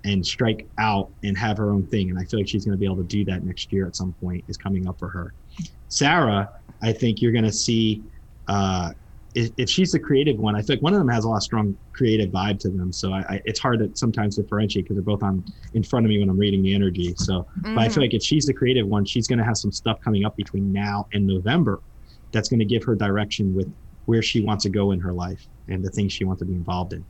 and 0.04 0.24
strike 0.24 0.66
out 0.78 1.10
and 1.22 1.36
have 1.36 1.58
her 1.58 1.70
own 1.70 1.86
thing. 1.86 2.08
And 2.08 2.18
I 2.18 2.24
feel 2.24 2.40
like 2.40 2.48
she's 2.48 2.64
going 2.64 2.72
to 2.72 2.78
be 2.78 2.86
able 2.86 2.96
to 2.96 3.04
do 3.04 3.22
that 3.26 3.44
next 3.44 3.70
year 3.70 3.86
at 3.86 3.94
some 3.94 4.14
point 4.14 4.44
is 4.48 4.56
coming 4.56 4.88
up 4.88 4.98
for 4.98 5.08
her. 5.08 5.34
Sarah, 5.88 6.50
I 6.82 6.92
think 6.92 7.20
you're 7.20 7.32
going 7.32 7.44
to 7.44 7.52
see 7.52 8.02
uh, 8.48 8.92
if, 9.34 9.50
if 9.58 9.68
she's 9.68 9.92
the 9.92 9.98
creative 9.98 10.38
one. 10.38 10.56
I 10.56 10.62
feel 10.62 10.76
like 10.76 10.82
one 10.82 10.94
of 10.94 11.00
them 11.00 11.08
has 11.08 11.24
a 11.24 11.28
lot 11.28 11.36
of 11.36 11.42
strong 11.42 11.76
creative 11.92 12.30
vibe 12.30 12.58
to 12.60 12.70
them. 12.70 12.90
So 12.90 13.12
I, 13.12 13.18
I, 13.28 13.42
it's 13.44 13.60
hard 13.60 13.80
to 13.80 13.90
sometimes 13.94 14.36
differentiate 14.36 14.86
because 14.86 14.96
they're 14.96 15.02
both 15.02 15.22
on 15.22 15.44
in 15.74 15.82
front 15.82 16.06
of 16.06 16.08
me 16.08 16.18
when 16.18 16.30
I'm 16.30 16.38
reading 16.38 16.62
the 16.62 16.74
energy. 16.74 17.14
So, 17.18 17.46
but 17.60 17.78
I 17.78 17.90
feel 17.90 18.02
like 18.02 18.14
if 18.14 18.22
she's 18.22 18.46
the 18.46 18.54
creative 18.54 18.86
one, 18.86 19.04
she's 19.04 19.26
going 19.26 19.38
to 19.38 19.44
have 19.44 19.58
some 19.58 19.72
stuff 19.72 20.00
coming 20.00 20.24
up 20.24 20.34
between 20.34 20.72
now 20.72 21.08
and 21.12 21.26
November 21.26 21.82
that's 22.32 22.48
going 22.48 22.60
to 22.60 22.64
give 22.64 22.84
her 22.84 22.94
direction 22.94 23.54
with 23.54 23.70
where 24.06 24.22
she 24.22 24.40
wants 24.40 24.64
to 24.64 24.70
go 24.70 24.92
in 24.92 25.00
her 25.00 25.12
life 25.12 25.46
and 25.68 25.84
the 25.84 25.90
things 25.90 26.12
she 26.12 26.24
wants 26.24 26.40
to 26.40 26.46
be 26.46 26.54
involved 26.54 26.92
in. 26.92 27.04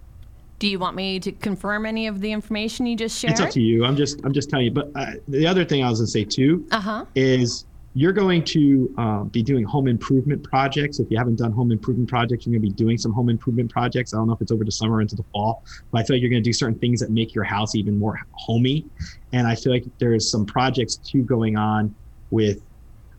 Do 0.58 0.68
you 0.68 0.78
want 0.78 0.96
me 0.96 1.20
to 1.20 1.32
confirm 1.32 1.84
any 1.84 2.06
of 2.06 2.20
the 2.20 2.32
information 2.32 2.86
you 2.86 2.96
just 2.96 3.18
shared? 3.18 3.32
It's 3.32 3.40
up 3.40 3.50
to 3.50 3.60
you. 3.60 3.84
I'm 3.84 3.96
just 3.96 4.20
I'm 4.24 4.32
just 4.32 4.48
telling 4.50 4.66
you. 4.66 4.70
But 4.70 4.90
uh, 4.94 5.12
the 5.28 5.46
other 5.46 5.64
thing 5.64 5.82
I 5.82 5.90
was 5.90 5.98
gonna 6.00 6.06
say 6.06 6.24
too 6.24 6.66
Uh 6.70 6.80
huh. 6.80 7.04
is 7.14 7.66
you're 7.96 8.12
going 8.12 8.42
to 8.42 8.92
uh, 8.98 9.22
be 9.24 9.40
doing 9.42 9.64
home 9.64 9.86
improvement 9.86 10.42
projects. 10.42 10.98
If 10.98 11.08
you 11.10 11.18
haven't 11.18 11.36
done 11.36 11.52
home 11.52 11.70
improvement 11.70 12.08
projects, 12.08 12.44
you're 12.44 12.52
going 12.58 12.62
to 12.68 12.68
be 12.68 12.74
doing 12.74 12.98
some 12.98 13.12
home 13.12 13.28
improvement 13.28 13.70
projects. 13.70 14.12
I 14.12 14.16
don't 14.16 14.26
know 14.26 14.32
if 14.32 14.40
it's 14.40 14.50
over 14.50 14.64
the 14.64 14.72
summer 14.72 14.96
or 14.96 15.00
into 15.00 15.14
the 15.14 15.22
fall, 15.32 15.62
but 15.92 16.00
I 16.00 16.02
feel 16.04 16.16
like 16.16 16.20
you're 16.20 16.30
going 16.30 16.42
to 16.42 16.48
do 16.48 16.52
certain 16.52 16.76
things 16.80 16.98
that 16.98 17.10
make 17.12 17.36
your 17.36 17.44
house 17.44 17.76
even 17.76 17.96
more 17.96 18.18
homey. 18.32 18.84
And 19.32 19.46
I 19.46 19.54
feel 19.54 19.72
like 19.72 19.84
there's 20.00 20.28
some 20.28 20.44
projects 20.44 20.96
too 20.96 21.22
going 21.22 21.56
on 21.56 21.94
with, 22.30 22.58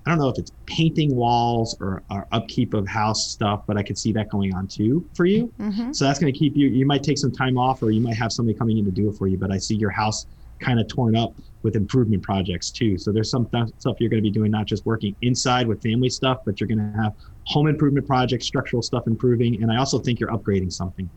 I 0.06 0.12
don't 0.12 0.20
know 0.20 0.30
if 0.30 0.38
it's 0.38 0.52
painting 0.68 1.16
walls 1.16 1.76
or, 1.80 2.04
or 2.12 2.28
upkeep 2.32 2.74
of 2.74 2.88
house 2.88 3.28
stuff, 3.28 3.64
but 3.66 3.76
I 3.76 3.84
could 3.84 3.98
see 3.98 4.12
that 4.14 4.30
going 4.30 4.54
on 4.54 4.68
too 4.68 5.08
for 5.16 5.26
you. 5.26 5.52
Mm-hmm. 5.60 5.94
So 5.94 6.06
that's 6.06 6.20
going 6.20 6.32
to 6.32 6.38
keep 6.38 6.56
you, 6.56 6.68
you 6.68 6.86
might 6.86 7.02
take 7.02 7.18
some 7.18 7.32
time 7.32 7.58
off 7.58 7.82
or 7.82 7.90
you 7.90 8.02
might 8.02 8.16
have 8.16 8.32
somebody 8.32 8.58
coming 8.58 8.78
in 8.78 8.86
to 8.86 8.92
do 8.92 9.10
it 9.10 9.18
for 9.18 9.28
you, 9.28 9.38
but 9.38 9.52
I 9.52 9.58
see 9.58 9.76
your 9.76 9.90
house 9.90 10.28
kind 10.60 10.80
of 10.80 10.88
torn 10.88 11.16
up 11.16 11.34
with 11.64 11.76
improvement 11.76 12.22
projects 12.22 12.70
too. 12.70 12.98
So 12.98 13.12
there's 13.12 13.30
some 13.32 13.48
th- 13.48 13.70
stuff 13.80 13.98
you're 14.00 14.10
going 14.10 14.22
to 14.24 14.28
be 14.28 14.32
doing, 14.32 14.52
not 14.52 14.68
just 14.68 14.86
working 14.86 15.16
inside 15.22 15.68
with 15.68 15.82
family 15.82 16.10
stuff, 16.10 16.40
but 16.46 16.60
you're 16.60 16.68
going 16.68 16.92
to 16.94 16.98
have 17.02 17.14
home 17.46 17.68
improvement 17.68 18.08
projects, 18.08 18.46
structural 18.46 18.82
stuff 18.82 19.08
improving. 19.08 19.62
And 19.64 19.72
I 19.72 19.78
also 19.78 19.98
think 19.98 20.20
you're 20.20 20.30
upgrading 20.30 20.72
something 20.72 21.10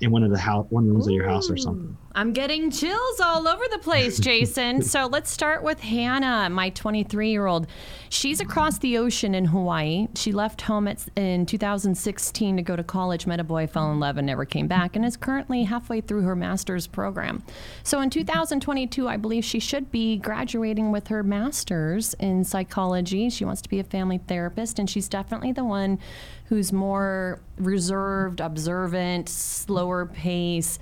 in 0.00 0.10
one 0.10 0.24
of 0.24 0.30
the 0.30 0.38
house, 0.38 0.66
one 0.70 0.88
rooms 0.88 1.06
Ooh, 1.06 1.10
of 1.10 1.14
your 1.14 1.28
house 1.28 1.48
or 1.48 1.56
something. 1.56 1.96
I'm 2.14 2.34
getting 2.34 2.70
chills 2.70 3.20
all 3.20 3.48
over 3.48 3.64
the 3.70 3.78
place, 3.78 4.18
Jason. 4.20 4.82
so 4.82 5.06
let's 5.06 5.30
start 5.30 5.62
with 5.62 5.80
Hannah, 5.80 6.50
my 6.50 6.68
23 6.68 7.30
year 7.30 7.46
old. 7.46 7.66
She's 8.10 8.38
across 8.40 8.76
the 8.78 8.98
ocean 8.98 9.34
in 9.34 9.46
Hawaii. 9.46 10.08
She 10.14 10.30
left 10.30 10.60
home 10.60 10.88
at, 10.88 11.06
in 11.16 11.46
2016 11.46 12.56
to 12.58 12.62
go 12.62 12.76
to 12.76 12.84
college, 12.84 13.26
met 13.26 13.40
a 13.40 13.44
boy, 13.44 13.66
fell 13.66 13.90
in 13.90 13.98
love, 13.98 14.18
and 14.18 14.26
never 14.26 14.44
came 14.44 14.68
back, 14.68 14.94
and 14.94 15.06
is 15.06 15.16
currently 15.16 15.64
halfway 15.64 16.02
through 16.02 16.22
her 16.22 16.36
master's 16.36 16.86
program. 16.86 17.42
So 17.82 18.00
in 18.02 18.10
2022, 18.10 19.08
I 19.08 19.16
believe 19.16 19.44
she 19.44 19.58
should 19.58 19.90
be 19.90 20.18
graduating 20.18 20.92
with 20.92 21.08
her 21.08 21.22
master's 21.22 22.12
in 22.14 22.44
psychology. 22.44 23.30
She 23.30 23.46
wants 23.46 23.62
to 23.62 23.70
be 23.70 23.78
a 23.78 23.84
family 23.84 24.18
therapist, 24.18 24.78
and 24.78 24.90
she's 24.90 25.08
definitely 25.08 25.52
the 25.52 25.64
one 25.64 25.98
who's 26.46 26.72
more 26.72 27.40
reserved, 27.56 28.40
observant, 28.40 29.30
slower 29.30 30.04
pace. 30.04 30.78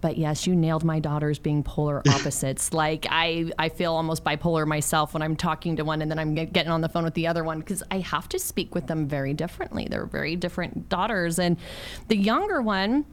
But 0.00 0.16
yes, 0.16 0.46
you 0.46 0.54
nailed 0.54 0.84
my 0.84 0.98
daughters 1.00 1.38
being 1.38 1.62
polar 1.62 2.02
opposites. 2.08 2.72
like 2.72 3.06
I, 3.10 3.50
I 3.58 3.68
feel 3.68 3.94
almost 3.94 4.24
bipolar 4.24 4.66
myself 4.66 5.14
when 5.14 5.22
I'm 5.22 5.36
talking 5.36 5.76
to 5.76 5.84
one 5.84 6.02
and 6.02 6.10
then 6.10 6.18
I'm 6.18 6.34
getting 6.34 6.68
on 6.70 6.80
the 6.80 6.88
phone 6.88 7.04
with 7.04 7.14
the 7.14 7.26
other 7.26 7.44
one 7.44 7.60
because 7.60 7.82
I 7.90 7.98
have 7.98 8.28
to 8.30 8.38
speak 8.38 8.74
with 8.74 8.86
them 8.86 9.06
very 9.08 9.34
differently. 9.34 9.86
They're 9.90 10.06
very 10.06 10.36
different 10.36 10.88
daughters, 10.88 11.38
and 11.38 11.56
the 12.08 12.16
younger 12.16 12.62
one 12.62 13.04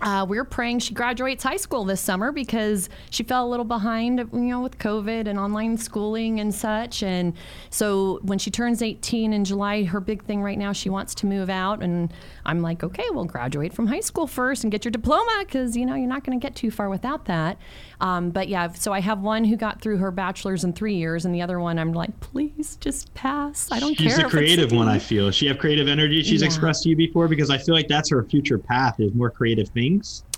uh, 0.00 0.24
we're 0.28 0.44
praying 0.44 0.78
she 0.78 0.94
graduates 0.94 1.42
high 1.42 1.56
school 1.56 1.84
this 1.84 2.00
summer 2.00 2.30
because 2.30 2.88
she 3.10 3.22
fell 3.22 3.46
a 3.46 3.48
little 3.48 3.64
behind, 3.64 4.18
you 4.32 4.40
know, 4.40 4.60
with 4.60 4.78
COVID 4.78 5.26
and 5.26 5.38
online 5.38 5.76
schooling 5.76 6.40
and 6.40 6.54
such. 6.54 7.02
And 7.02 7.34
so 7.70 8.20
when 8.22 8.38
she 8.38 8.50
turns 8.50 8.82
18 8.82 9.32
in 9.32 9.44
July, 9.44 9.84
her 9.84 10.00
big 10.00 10.24
thing 10.24 10.42
right 10.42 10.58
now, 10.58 10.72
she 10.72 10.88
wants 10.88 11.14
to 11.16 11.26
move 11.26 11.50
out. 11.50 11.82
And 11.82 12.12
I'm 12.46 12.62
like, 12.62 12.84
okay, 12.84 13.04
well, 13.12 13.24
graduate 13.24 13.72
from 13.72 13.86
high 13.86 14.00
school 14.00 14.26
first 14.26 14.62
and 14.62 14.70
get 14.70 14.84
your 14.84 14.92
diploma 14.92 15.42
because, 15.44 15.76
you 15.76 15.84
know, 15.84 15.94
you're 15.94 16.08
not 16.08 16.24
going 16.24 16.38
to 16.38 16.44
get 16.44 16.54
too 16.54 16.70
far 16.70 16.88
without 16.88 17.24
that. 17.24 17.58
Um, 18.00 18.30
but 18.30 18.48
yeah, 18.48 18.70
so 18.72 18.92
I 18.92 19.00
have 19.00 19.20
one 19.20 19.42
who 19.42 19.56
got 19.56 19.80
through 19.80 19.96
her 19.96 20.12
bachelor's 20.12 20.62
in 20.62 20.72
three 20.72 20.94
years, 20.94 21.24
and 21.24 21.34
the 21.34 21.42
other 21.42 21.58
one, 21.58 21.80
I'm 21.80 21.92
like, 21.92 22.20
please 22.20 22.76
just 22.80 23.12
pass. 23.14 23.68
I 23.72 23.80
don't 23.80 23.94
She's 23.96 24.14
care. 24.14 24.24
She's 24.24 24.24
a 24.26 24.28
creative 24.28 24.70
one, 24.70 24.88
I 24.88 25.00
feel. 25.00 25.32
She 25.32 25.46
have 25.46 25.58
creative 25.58 25.88
energy 25.88 26.22
she's 26.22 26.42
yeah. 26.42 26.46
expressed 26.46 26.82
to 26.84 26.90
you 26.90 26.96
before 26.96 27.28
because 27.28 27.50
I 27.50 27.58
feel 27.58 27.74
like 27.74 27.88
that's 27.88 28.10
her 28.10 28.22
future 28.24 28.58
path 28.58 29.00
is 29.00 29.12
more 29.14 29.30
creative 29.30 29.68
things. 29.68 29.87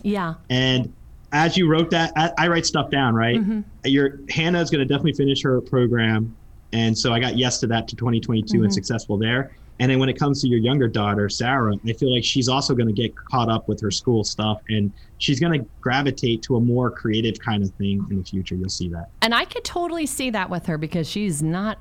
Yeah. 0.02 0.34
And 0.48 0.92
as 1.32 1.56
you 1.56 1.68
wrote 1.68 1.90
that, 1.90 2.12
I, 2.16 2.32
I 2.38 2.48
write 2.48 2.66
stuff 2.66 2.90
down, 2.90 3.14
right? 3.14 3.38
Mm-hmm. 3.38 3.60
Your 3.84 4.20
Hannah 4.28 4.60
is 4.60 4.70
going 4.70 4.80
to 4.80 4.84
definitely 4.86 5.12
finish 5.12 5.42
her 5.42 5.60
program. 5.60 6.34
And 6.72 6.96
so 6.96 7.12
I 7.12 7.20
got 7.20 7.36
yes 7.36 7.58
to 7.60 7.66
that 7.68 7.88
to 7.88 7.96
2022 7.96 8.54
mm-hmm. 8.54 8.64
and 8.64 8.72
successful 8.72 9.16
there. 9.16 9.52
And 9.80 9.90
then 9.90 9.98
when 9.98 10.10
it 10.10 10.18
comes 10.18 10.42
to 10.42 10.48
your 10.48 10.58
younger 10.58 10.86
daughter, 10.86 11.30
Sarah, 11.30 11.74
I 11.88 11.92
feel 11.94 12.14
like 12.14 12.22
she's 12.22 12.48
also 12.48 12.74
going 12.74 12.86
to 12.86 12.92
get 12.92 13.16
caught 13.16 13.48
up 13.48 13.66
with 13.66 13.80
her 13.80 13.90
school 13.90 14.24
stuff 14.24 14.60
and 14.68 14.92
she's 15.16 15.40
going 15.40 15.58
to 15.58 15.66
gravitate 15.80 16.42
to 16.42 16.56
a 16.56 16.60
more 16.60 16.90
creative 16.90 17.38
kind 17.38 17.62
of 17.62 17.70
thing 17.70 18.06
in 18.10 18.18
the 18.18 18.24
future. 18.24 18.54
You'll 18.54 18.68
see 18.68 18.90
that. 18.90 19.08
And 19.22 19.34
I 19.34 19.46
could 19.46 19.64
totally 19.64 20.04
see 20.04 20.28
that 20.30 20.50
with 20.50 20.66
her 20.66 20.76
because 20.76 21.08
she's 21.08 21.42
not. 21.42 21.78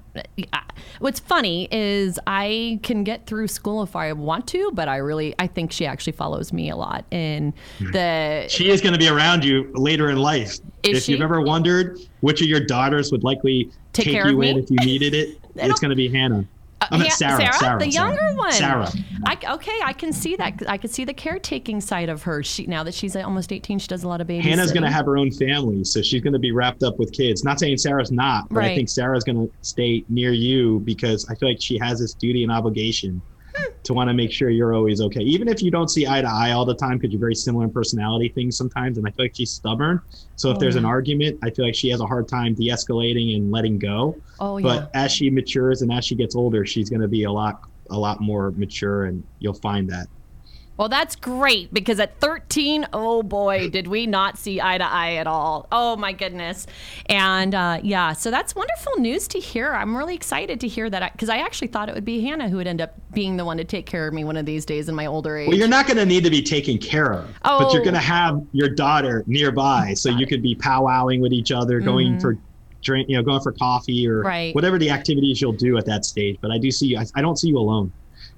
What's 1.00 1.20
funny 1.20 1.68
is 1.72 2.18
I 2.26 2.80
can 2.84 3.04
get 3.04 3.26
through 3.26 3.50
school 3.50 3.84
if 3.84 3.98
I 3.98 4.14
want 4.14 4.48
to, 4.48 4.72
but 4.74 4.88
I 4.88 4.98
really, 4.98 5.36
I 5.38 5.48
think 5.48 5.74
she 5.74 5.86
actually 5.86 6.14
follows 6.14 6.54
me 6.54 6.70
a 6.70 6.78
lot 6.78 7.04
in 7.12 7.52
mm-hmm. 7.52 7.92
the. 7.92 8.46
She 8.48 8.70
is 8.70 8.80
going 8.80 8.94
to 8.94 9.00
be 9.00 9.10
around 9.10 9.44
you 9.44 9.74
later 9.74 10.10
in 10.10 10.20
life. 10.20 10.58
Is 10.84 11.00
if 11.00 11.04
she? 11.04 11.12
you've 11.12 11.22
ever 11.22 11.42
wondered 11.42 12.00
which 12.22 12.42
of 12.42 12.48
your 12.48 12.66
daughters 12.66 13.12
would 13.12 13.26
likely 13.26 13.70
take, 13.92 14.06
take 14.06 14.26
you 14.26 14.42
in 14.42 14.58
if 14.58 14.72
you 14.72 14.78
needed 14.78 15.14
it, 15.14 15.38
it's 15.56 15.82
going 15.82 15.90
to 15.90 15.98
be 15.98 16.08
Hannah. 16.08 16.46
Uh, 16.82 16.88
I 16.92 16.98
mean, 16.98 17.12
Sarah, 17.12 17.38
Sarah, 17.38 17.54
Sarah, 17.54 17.80
the 17.80 17.90
younger 17.90 18.18
Sarah. 18.18 18.36
one. 18.36 18.52
Sarah. 18.54 18.92
I, 19.26 19.38
okay, 19.56 19.78
I 19.84 19.92
can 19.94 20.14
see 20.14 20.36
that. 20.38 20.64
I 20.68 20.78
can 20.78 20.90
see 20.90 21.04
the 21.04 21.14
caretaking 21.14 21.82
side 21.82 22.10
of 22.10 22.24
her. 22.24 22.42
She 22.42 22.66
now 22.68 22.84
that 22.84 22.94
she's 22.94 23.16
almost 23.16 23.52
18, 23.52 23.80
she 23.80 23.88
does 23.88 24.04
a 24.04 24.08
lot 24.08 24.22
of 24.22 24.28
babies. 24.28 24.46
Hannah's 24.46 24.72
going 24.72 24.84
to 24.84 24.92
have 24.92 25.06
her 25.06 25.18
own 25.18 25.32
family, 25.32 25.84
so 25.84 26.02
she's 26.02 26.22
going 26.22 26.34
to 26.34 26.40
be 26.40 26.52
wrapped 26.52 26.84
up 26.84 26.98
with 26.98 27.12
kids. 27.12 27.44
Not 27.44 27.60
saying 27.60 27.78
Sarah's 27.78 28.12
not, 28.12 28.48
but 28.50 28.60
right. 28.60 28.72
I 28.72 28.76
think 28.76 28.90
Sarah's 28.90 29.24
going 29.24 29.48
to 29.48 29.54
stay 29.62 30.06
near 30.10 30.32
you 30.32 30.80
because 30.80 31.28
I 31.30 31.36
feel 31.36 31.50
like 31.50 31.62
she 31.62 31.78
has 31.80 32.00
this 32.00 32.14
duty 32.14 32.44
and 32.44 32.52
obligation 32.52 33.22
to 33.84 33.94
want 33.94 34.10
to 34.10 34.14
make 34.14 34.32
sure 34.32 34.50
you're 34.50 34.74
always 34.74 35.02
okay. 35.02 35.22
Even 35.22 35.48
if 35.48 35.62
you 35.62 35.72
don't 35.72 35.90
see 35.90 36.08
eye 36.08 36.22
to 36.22 36.28
eye 36.28 36.52
all 36.52 36.66
the 36.66 36.76
time, 36.76 36.98
because 36.98 37.12
you're 37.12 37.20
very 37.20 37.36
similar 37.36 37.66
in 37.66 37.72
personality 37.72 38.30
things 38.30 38.58
sometimes. 38.58 38.98
And 38.98 39.08
I 39.08 39.12
feel 39.12 39.26
like 39.26 39.36
she's 39.36 39.52
stubborn. 39.52 40.02
So 40.36 40.52
if 40.52 40.58
oh, 40.58 40.60
there's 40.60 40.76
yeah. 40.76 40.80
an 40.80 40.86
argument, 40.86 41.40
I 41.44 41.50
feel 41.50 41.66
like 41.66 41.76
she 41.76 41.90
has 41.90 42.02
a 42.02 42.06
hard 42.06 42.28
time 42.28 42.54
de 42.54 42.70
escalating 42.70 43.36
and 43.36 43.52
letting 43.52 43.80
go. 43.80 44.16
Oh, 44.40 44.62
but 44.62 44.90
yeah. 44.94 45.06
as 45.06 45.12
she 45.12 45.30
matures 45.30 45.82
and 45.82 45.92
as 45.92 46.06
she 46.06 46.16
gets 46.16 46.36
older, 46.36 46.66
she's 46.66 46.90
going 46.90 47.02
to 47.02 47.08
be 47.08 47.24
a 47.24 47.32
lot, 47.32 47.64
a 47.90 47.98
lot 47.98 48.22
more 48.22 48.52
mature 48.52 49.06
and 49.06 49.24
you'll 49.40 49.54
find 49.54 49.90
that. 49.90 50.08
Well, 50.80 50.88
that's 50.88 51.18
great 51.18 51.74
because 51.74 52.00
at 52.00 52.18
13, 52.22 52.88
oh 52.94 53.22
boy, 53.22 53.70
did 53.70 53.88
we 53.88 54.08
not 54.08 54.38
see 54.38 54.62
eye 54.62 54.78
to 54.78 54.86
eye 54.86 55.16
at 55.16 55.28
all. 55.28 55.68
Oh 55.74 55.98
my 55.98 56.14
goodness. 56.14 56.68
And 57.08 57.54
uh, 57.54 57.82
yeah, 57.84 58.14
so 58.14 58.32
that's 58.32 58.56
wonderful 58.56 58.94
news 58.98 59.28
to 59.30 59.40
hear. 59.40 59.74
I'm 59.74 59.96
really 59.96 60.16
excited 60.16 60.62
to 60.62 60.70
hear 60.70 60.90
that 60.90 61.12
because 61.12 61.28
I, 61.28 61.40
I, 61.40 61.50
actually 61.50 61.68
thought 61.68 61.90
it 61.90 61.96
would 61.96 62.06
be 62.06 62.22
Hannah 62.22 62.48
who 62.48 62.58
would 62.58 62.68
end 62.68 62.80
up 62.80 62.94
being 63.12 63.36
the 63.36 63.44
one 63.44 63.58
to 63.58 63.66
take 63.66 63.88
care 63.88 64.08
of 64.08 64.14
me 64.14 64.24
one 64.24 64.38
of 64.38 64.46
these 64.46 64.64
days 64.64 64.88
in 64.88 64.96
my 64.96 65.06
older 65.06 65.38
age. 65.38 65.50
Well, 65.50 65.58
you're 65.58 65.68
not 65.68 65.86
going 65.86 65.98
to 65.98 66.06
need 66.06 66.24
to 66.24 66.30
be 66.30 66.42
taken 66.42 66.78
care 66.78 67.12
of, 67.12 67.30
oh. 67.44 67.60
but 67.60 67.74
you're 67.74 67.84
going 67.84 67.96
to 67.96 68.00
have 68.00 68.42
your 68.54 68.70
daughter 68.70 69.26
nearby 69.28 69.94
so 69.96 70.10
you 70.10 70.28
could 70.28 70.42
be 70.42 70.56
powwowing 70.56 71.20
with 71.20 71.34
each 71.34 71.52
other, 71.52 71.82
going 71.82 72.12
mm-hmm. 72.12 72.20
for 72.20 72.38
drink, 72.82 73.10
you 73.10 73.18
know, 73.18 73.24
going 73.24 73.42
for 73.42 73.52
coffee 73.52 74.08
or 74.08 74.22
right. 74.22 74.56
whatever 74.56 74.78
the 74.78 74.90
activities 74.90 75.42
you'll 75.42 75.52
do 75.52 75.78
at 75.78 75.86
that 75.86 76.06
stage. 76.06 76.38
But 76.40 76.52
I 76.52 76.58
do 76.58 76.72
see, 76.72 76.96
I, 76.96 77.06
I 77.16 77.22
don't 77.22 77.38
see 77.38 77.50
you 77.50 77.58
alone. 77.58 77.92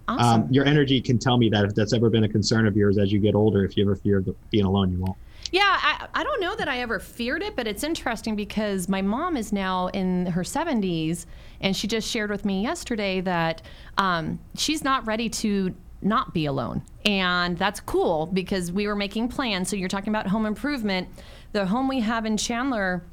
Awesome. 0.08 0.44
Um, 0.44 0.48
your 0.52 0.66
energy 0.66 1.00
can 1.02 1.18
tell 1.18 1.38
me 1.38 1.50
that 1.50 1.66
if 1.66 1.76
that's 1.76 1.94
ever 1.94 2.10
been 2.10 2.24
a 2.24 2.30
concern 2.30 2.68
of 2.68 2.76
yours 2.76 2.98
as 2.98 3.12
you 3.12 3.20
get 3.20 3.36
older, 3.36 3.64
if 3.64 3.78
you 3.78 3.84
ever 3.84 3.96
fear 3.96 4.24
being 4.50 4.66
alone, 4.66 4.92
you 4.92 5.00
won't. 5.00 5.18
Yeah, 5.52 5.64
I, 5.66 6.08
I 6.14 6.24
don't 6.24 6.40
know 6.40 6.56
that 6.56 6.70
I 6.70 6.80
ever 6.80 7.00
feared 7.00 7.42
it, 7.42 7.56
but 7.56 7.68
it's 7.68 7.84
interesting 7.84 8.36
because 8.36 8.88
my 8.88 9.02
mom 9.02 9.36
is 9.36 9.52
now 9.52 9.88
in 9.88 10.28
her 10.28 10.44
70s, 10.44 11.26
and 11.60 11.76
she 11.76 11.88
just 11.88 12.10
shared 12.10 12.30
with 12.30 12.46
me 12.46 12.62
yesterday 12.62 13.20
that 13.22 13.62
um, 13.98 14.40
she's 14.56 14.84
not 14.84 15.06
ready 15.06 15.30
to 15.30 15.76
not 16.02 16.34
be 16.34 16.46
alone. 16.46 16.84
And 17.06 17.58
that's 17.58 17.80
cool 17.80 18.28
because 18.28 18.72
we 18.72 18.88
were 18.88 18.96
making 18.96 19.28
plans. 19.28 19.70
So 19.70 19.76
you're 19.76 19.90
talking 19.90 20.10
about 20.10 20.28
home 20.28 20.46
improvement. 20.46 21.10
The 21.52 21.66
home 21.66 21.88
we 21.88 22.00
have 22.00 22.26
in 22.26 22.38
Chandler, 22.38 23.04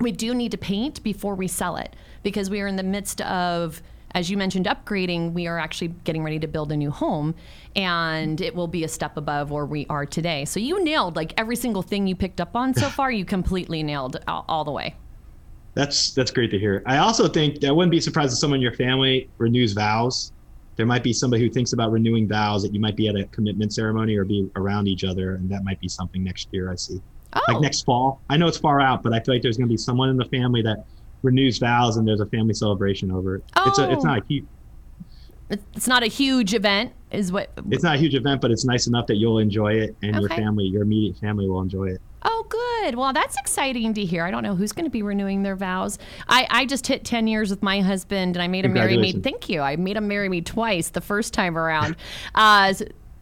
we 0.00 0.12
do 0.12 0.34
need 0.34 0.50
to 0.50 0.58
paint 0.58 1.02
before 1.02 1.34
we 1.34 1.48
sell 1.48 1.76
it 1.76 1.94
because 2.22 2.50
we 2.50 2.60
are 2.60 2.66
in 2.66 2.76
the 2.76 2.82
midst 2.82 3.20
of 3.22 3.82
as 4.14 4.30
you 4.30 4.36
mentioned, 4.36 4.66
upgrading, 4.66 5.32
we 5.32 5.46
are 5.46 5.58
actually 5.58 5.88
getting 6.04 6.22
ready 6.22 6.38
to 6.38 6.46
build 6.46 6.70
a 6.70 6.76
new 6.76 6.90
home 6.90 7.34
and 7.74 8.40
it 8.40 8.54
will 8.54 8.68
be 8.68 8.84
a 8.84 8.88
step 8.88 9.16
above 9.16 9.50
where 9.50 9.66
we 9.66 9.86
are 9.90 10.06
today. 10.06 10.44
So 10.44 10.60
you 10.60 10.82
nailed 10.82 11.16
like 11.16 11.34
every 11.36 11.56
single 11.56 11.82
thing 11.82 12.06
you 12.06 12.14
picked 12.14 12.40
up 12.40 12.54
on 12.54 12.74
so 12.74 12.88
far, 12.88 13.10
you 13.10 13.24
completely 13.24 13.82
nailed 13.82 14.16
all, 14.28 14.44
all 14.48 14.64
the 14.64 14.70
way. 14.70 14.94
That's 15.74 16.12
that's 16.12 16.30
great 16.30 16.52
to 16.52 16.58
hear. 16.58 16.84
I 16.86 16.98
also 16.98 17.26
think 17.26 17.64
I 17.64 17.72
wouldn't 17.72 17.90
be 17.90 18.00
surprised 18.00 18.32
if 18.32 18.38
someone 18.38 18.58
in 18.58 18.62
your 18.62 18.74
family 18.74 19.28
renews 19.38 19.72
vows. 19.72 20.30
There 20.76 20.86
might 20.86 21.02
be 21.02 21.12
somebody 21.12 21.42
who 21.42 21.50
thinks 21.50 21.72
about 21.72 21.90
renewing 21.90 22.28
vows 22.28 22.62
that 22.62 22.72
you 22.72 22.80
might 22.80 22.96
be 22.96 23.08
at 23.08 23.16
a 23.16 23.24
commitment 23.26 23.72
ceremony 23.72 24.16
or 24.16 24.24
be 24.24 24.50
around 24.54 24.86
each 24.86 25.02
other, 25.02 25.34
and 25.34 25.50
that 25.50 25.64
might 25.64 25.80
be 25.80 25.88
something 25.88 26.22
next 26.22 26.48
year. 26.52 26.70
I 26.70 26.76
see, 26.76 27.00
oh. 27.32 27.40
like 27.48 27.60
next 27.60 27.82
fall. 27.82 28.20
I 28.30 28.36
know 28.36 28.46
it's 28.46 28.58
far 28.58 28.80
out, 28.80 29.02
but 29.02 29.12
I 29.12 29.18
feel 29.20 29.34
like 29.34 29.42
there's 29.42 29.56
going 29.56 29.68
to 29.68 29.72
be 29.72 29.76
someone 29.76 30.10
in 30.10 30.16
the 30.16 30.24
family 30.26 30.62
that 30.62 30.84
renews 31.24 31.58
vows 31.58 31.96
and 31.96 32.06
there's 32.06 32.20
a 32.20 32.26
family 32.26 32.54
celebration 32.54 33.10
over 33.10 33.36
it. 33.36 33.44
Oh. 33.56 33.68
It's 33.68 33.78
a, 33.78 33.90
it's 33.90 34.04
not 34.04 34.18
a 34.18 34.22
oh. 34.22 34.26
huge. 34.28 34.46
It's 35.50 35.86
not 35.86 36.02
a 36.02 36.06
huge 36.06 36.54
event, 36.54 36.92
is 37.10 37.30
what. 37.30 37.50
It's 37.70 37.84
not 37.84 37.96
a 37.96 37.98
huge 37.98 38.14
event, 38.14 38.40
but 38.40 38.50
it's 38.50 38.64
nice 38.64 38.86
enough 38.86 39.06
that 39.08 39.16
you'll 39.16 39.38
enjoy 39.38 39.74
it 39.74 39.94
and 40.02 40.16
okay. 40.16 40.20
your 40.20 40.28
family, 40.30 40.64
your 40.64 40.82
immediate 40.82 41.18
family, 41.18 41.48
will 41.48 41.60
enjoy 41.60 41.90
it. 41.90 42.00
Oh, 42.22 42.46
good. 42.48 42.94
Well, 42.94 43.12
that's 43.12 43.36
exciting 43.36 43.92
to 43.94 44.04
hear. 44.04 44.24
I 44.24 44.30
don't 44.30 44.42
know 44.42 44.54
who's 44.54 44.72
going 44.72 44.86
to 44.86 44.90
be 44.90 45.02
renewing 45.02 45.42
their 45.42 45.56
vows. 45.56 45.98
I, 46.28 46.46
I 46.50 46.64
just 46.64 46.86
hit 46.86 47.04
10 47.04 47.26
years 47.26 47.50
with 47.50 47.62
my 47.62 47.82
husband 47.82 48.36
and 48.36 48.42
I 48.42 48.48
made 48.48 48.64
him 48.64 48.72
marry 48.72 48.96
me. 48.96 49.12
Thank 49.12 49.50
you. 49.50 49.60
I 49.60 49.76
made 49.76 49.98
him 49.98 50.08
marry 50.08 50.30
me 50.30 50.40
twice 50.40 50.88
the 50.88 51.02
first 51.02 51.34
time 51.34 51.58
around. 51.58 51.96
Uh, 52.34 52.72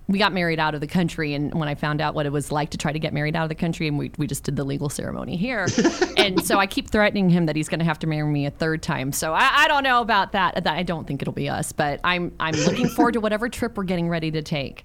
we 0.08 0.18
got 0.18 0.32
married 0.32 0.58
out 0.58 0.74
of 0.74 0.80
the 0.80 0.86
country 0.86 1.34
and 1.34 1.54
when 1.54 1.68
i 1.68 1.74
found 1.74 2.00
out 2.00 2.14
what 2.14 2.26
it 2.26 2.32
was 2.32 2.52
like 2.52 2.70
to 2.70 2.78
try 2.78 2.92
to 2.92 2.98
get 2.98 3.12
married 3.12 3.36
out 3.36 3.44
of 3.44 3.48
the 3.48 3.54
country 3.54 3.88
and 3.88 3.98
we, 3.98 4.10
we 4.18 4.26
just 4.26 4.44
did 4.44 4.56
the 4.56 4.64
legal 4.64 4.88
ceremony 4.88 5.36
here. 5.36 5.66
And 6.16 6.44
so 6.44 6.58
i 6.58 6.66
keep 6.66 6.90
threatening 6.90 7.30
him 7.30 7.46
that 7.46 7.56
he's 7.56 7.68
going 7.68 7.80
to 7.80 7.84
have 7.84 7.98
to 8.00 8.06
marry 8.06 8.30
me 8.30 8.46
a 8.46 8.50
third 8.50 8.82
time. 8.82 9.12
So 9.12 9.32
I, 9.32 9.64
I 9.64 9.68
don't 9.68 9.82
know 9.82 10.00
about 10.00 10.32
that 10.32 10.66
i 10.66 10.82
don't 10.82 11.06
think 11.06 11.22
it'll 11.22 11.34
be 11.34 11.48
us 11.48 11.72
but 11.72 12.00
i'm 12.04 12.32
i'm 12.38 12.54
looking 12.54 12.88
forward 12.88 13.12
to 13.12 13.20
whatever 13.20 13.48
trip 13.48 13.76
we're 13.76 13.84
getting 13.84 14.08
ready 14.08 14.30
to 14.30 14.42
take 14.42 14.84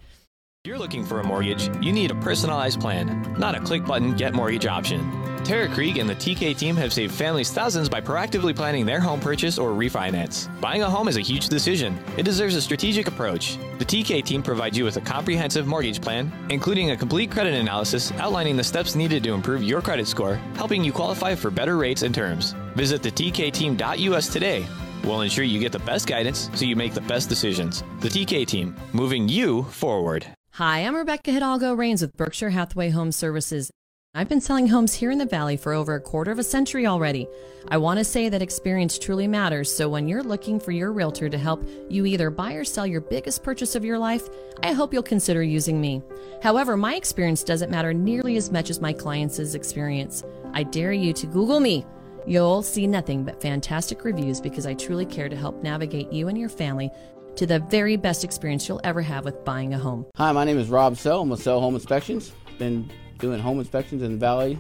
you're 0.67 0.77
looking 0.77 1.05
for 1.05 1.21
a 1.21 1.23
mortgage, 1.23 1.69
you 1.81 1.93
need 1.93 2.11
a 2.11 2.15
personalized 2.15 2.81
plan, 2.81 3.33
not 3.39 3.55
a 3.55 3.59
click 3.61 3.85
button 3.85 4.13
get 4.13 4.33
mortgage 4.33 4.65
option. 4.65 4.99
Tara 5.45 5.69
Krieg 5.69 5.97
and 5.97 6.09
the 6.09 6.15
TK 6.15 6.57
team 6.57 6.75
have 6.75 6.91
saved 6.91 7.15
families 7.15 7.51
thousands 7.51 7.87
by 7.87 8.01
proactively 8.01 8.53
planning 8.53 8.85
their 8.85 8.99
home 8.99 9.21
purchase 9.21 9.57
or 9.57 9.69
refinance. 9.69 10.49
Buying 10.59 10.81
a 10.81 10.89
home 10.89 11.07
is 11.07 11.15
a 11.15 11.21
huge 11.21 11.47
decision. 11.47 11.97
It 12.17 12.23
deserves 12.23 12.55
a 12.55 12.61
strategic 12.61 13.07
approach. 13.07 13.57
The 13.79 13.85
TK 13.85 14.25
team 14.25 14.43
provides 14.43 14.77
you 14.77 14.83
with 14.83 14.97
a 14.97 15.01
comprehensive 15.01 15.67
mortgage 15.67 16.01
plan, 16.01 16.33
including 16.49 16.91
a 16.91 16.97
complete 16.97 17.31
credit 17.31 17.53
analysis 17.53 18.11
outlining 18.13 18.57
the 18.57 18.63
steps 18.63 18.93
needed 18.93 19.23
to 19.23 19.33
improve 19.33 19.63
your 19.63 19.81
credit 19.81 20.05
score, 20.05 20.35
helping 20.55 20.83
you 20.83 20.91
qualify 20.91 21.33
for 21.33 21.49
better 21.49 21.77
rates 21.77 22.01
and 22.01 22.13
terms. 22.13 22.55
Visit 22.75 23.01
the 23.01 23.11
tkteam.us 23.11 24.27
today. 24.27 24.65
We'll 25.05 25.21
ensure 25.21 25.45
you 25.45 25.61
get 25.61 25.71
the 25.71 25.79
best 25.79 26.07
guidance 26.07 26.49
so 26.55 26.65
you 26.65 26.75
make 26.75 26.93
the 26.93 27.01
best 27.01 27.29
decisions. 27.29 27.85
The 28.01 28.09
TK 28.09 28.45
team, 28.47 28.75
moving 28.91 29.29
you 29.29 29.63
forward. 29.63 30.27
Hi, 30.57 30.79
I'm 30.79 30.95
Rebecca 30.95 31.31
Hidalgo 31.31 31.75
Rains 31.75 32.01
with 32.01 32.17
Berkshire 32.17 32.49
Hathaway 32.49 32.89
Home 32.89 33.11
Services. 33.11 33.69
I've 34.15 34.27
been 34.27 34.41
selling 34.41 34.65
homes 34.65 34.95
here 34.95 35.11
in 35.11 35.19
the 35.19 35.25
Valley 35.27 35.55
for 35.55 35.71
over 35.71 35.93
a 35.93 36.01
quarter 36.01 36.31
of 36.31 36.39
a 36.39 36.43
century 36.43 36.87
already. 36.87 37.27
I 37.67 37.77
want 37.77 37.99
to 37.99 38.03
say 38.03 38.27
that 38.27 38.41
experience 38.41 38.97
truly 38.97 39.27
matters, 39.27 39.71
so 39.71 39.87
when 39.87 40.07
you're 40.07 40.23
looking 40.23 40.59
for 40.59 40.71
your 40.71 40.91
realtor 40.91 41.29
to 41.29 41.37
help 41.37 41.63
you 41.89 42.07
either 42.07 42.31
buy 42.31 42.53
or 42.53 42.63
sell 42.63 42.87
your 42.87 43.01
biggest 43.01 43.43
purchase 43.43 43.75
of 43.75 43.85
your 43.85 43.99
life, 43.99 44.29
I 44.63 44.71
hope 44.71 44.95
you'll 44.95 45.03
consider 45.03 45.43
using 45.43 45.79
me. 45.79 46.01
However, 46.41 46.75
my 46.75 46.95
experience 46.95 47.43
doesn't 47.43 47.69
matter 47.69 47.93
nearly 47.93 48.35
as 48.35 48.51
much 48.51 48.71
as 48.71 48.81
my 48.81 48.93
clients' 48.93 49.53
experience. 49.53 50.23
I 50.53 50.63
dare 50.63 50.91
you 50.91 51.13
to 51.13 51.27
Google 51.27 51.59
me. 51.59 51.85
You'll 52.25 52.63
see 52.63 52.87
nothing 52.87 53.23
but 53.23 53.43
fantastic 53.43 54.03
reviews 54.03 54.41
because 54.41 54.65
I 54.65 54.73
truly 54.73 55.05
care 55.05 55.29
to 55.29 55.35
help 55.35 55.61
navigate 55.61 56.11
you 56.11 56.29
and 56.29 56.37
your 56.37 56.49
family 56.49 56.89
to 57.37 57.45
the 57.45 57.59
very 57.59 57.95
best 57.95 58.23
experience 58.23 58.67
you'll 58.67 58.81
ever 58.83 59.01
have 59.01 59.23
with 59.23 59.45
buying 59.45 59.73
a 59.73 59.77
home. 59.77 60.05
Hi, 60.15 60.31
my 60.31 60.43
name 60.43 60.57
is 60.57 60.69
Rob 60.69 60.97
Sell. 60.97 61.21
I'm 61.21 61.29
with 61.29 61.41
Sell 61.41 61.61
Home 61.61 61.75
Inspections. 61.75 62.31
Been 62.57 62.91
doing 63.19 63.39
home 63.39 63.59
inspections 63.59 64.01
in 64.01 64.13
the 64.13 64.17
Valley 64.17 64.57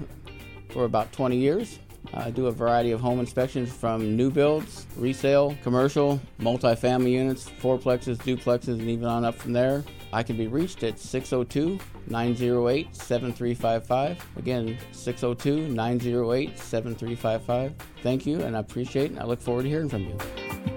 for 0.69 0.85
about 0.85 1.11
20 1.11 1.37
years. 1.37 1.79
I 2.13 2.29
do 2.29 2.45
a 2.45 2.51
variety 2.51 2.91
of 2.91 3.01
home 3.01 3.19
inspections 3.19 3.73
from 3.73 4.15
new 4.15 4.29
builds, 4.29 4.85
resale, 4.95 5.57
commercial, 5.63 6.21
multifamily 6.39 7.11
units, 7.11 7.49
fourplexes, 7.61 8.17
duplexes, 8.17 8.79
and 8.79 8.83
even 8.83 9.05
on 9.05 9.25
up 9.25 9.33
from 9.33 9.53
there. 9.53 9.83
I 10.13 10.21
can 10.21 10.37
be 10.37 10.47
reached 10.47 10.83
at 10.83 10.99
602 10.99 11.79
908 12.07 12.95
7355. 12.95 14.23
Again, 14.37 14.77
602 14.91 15.67
908 15.73 16.59
7355. 16.59 17.73
Thank 18.03 18.27
you, 18.27 18.41
and 18.41 18.55
I 18.55 18.59
appreciate 18.59 19.05
it, 19.05 19.11
and 19.11 19.19
I 19.19 19.25
look 19.25 19.41
forward 19.41 19.63
to 19.63 19.69
hearing 19.69 19.89
from 19.89 20.03
you. 20.03 20.76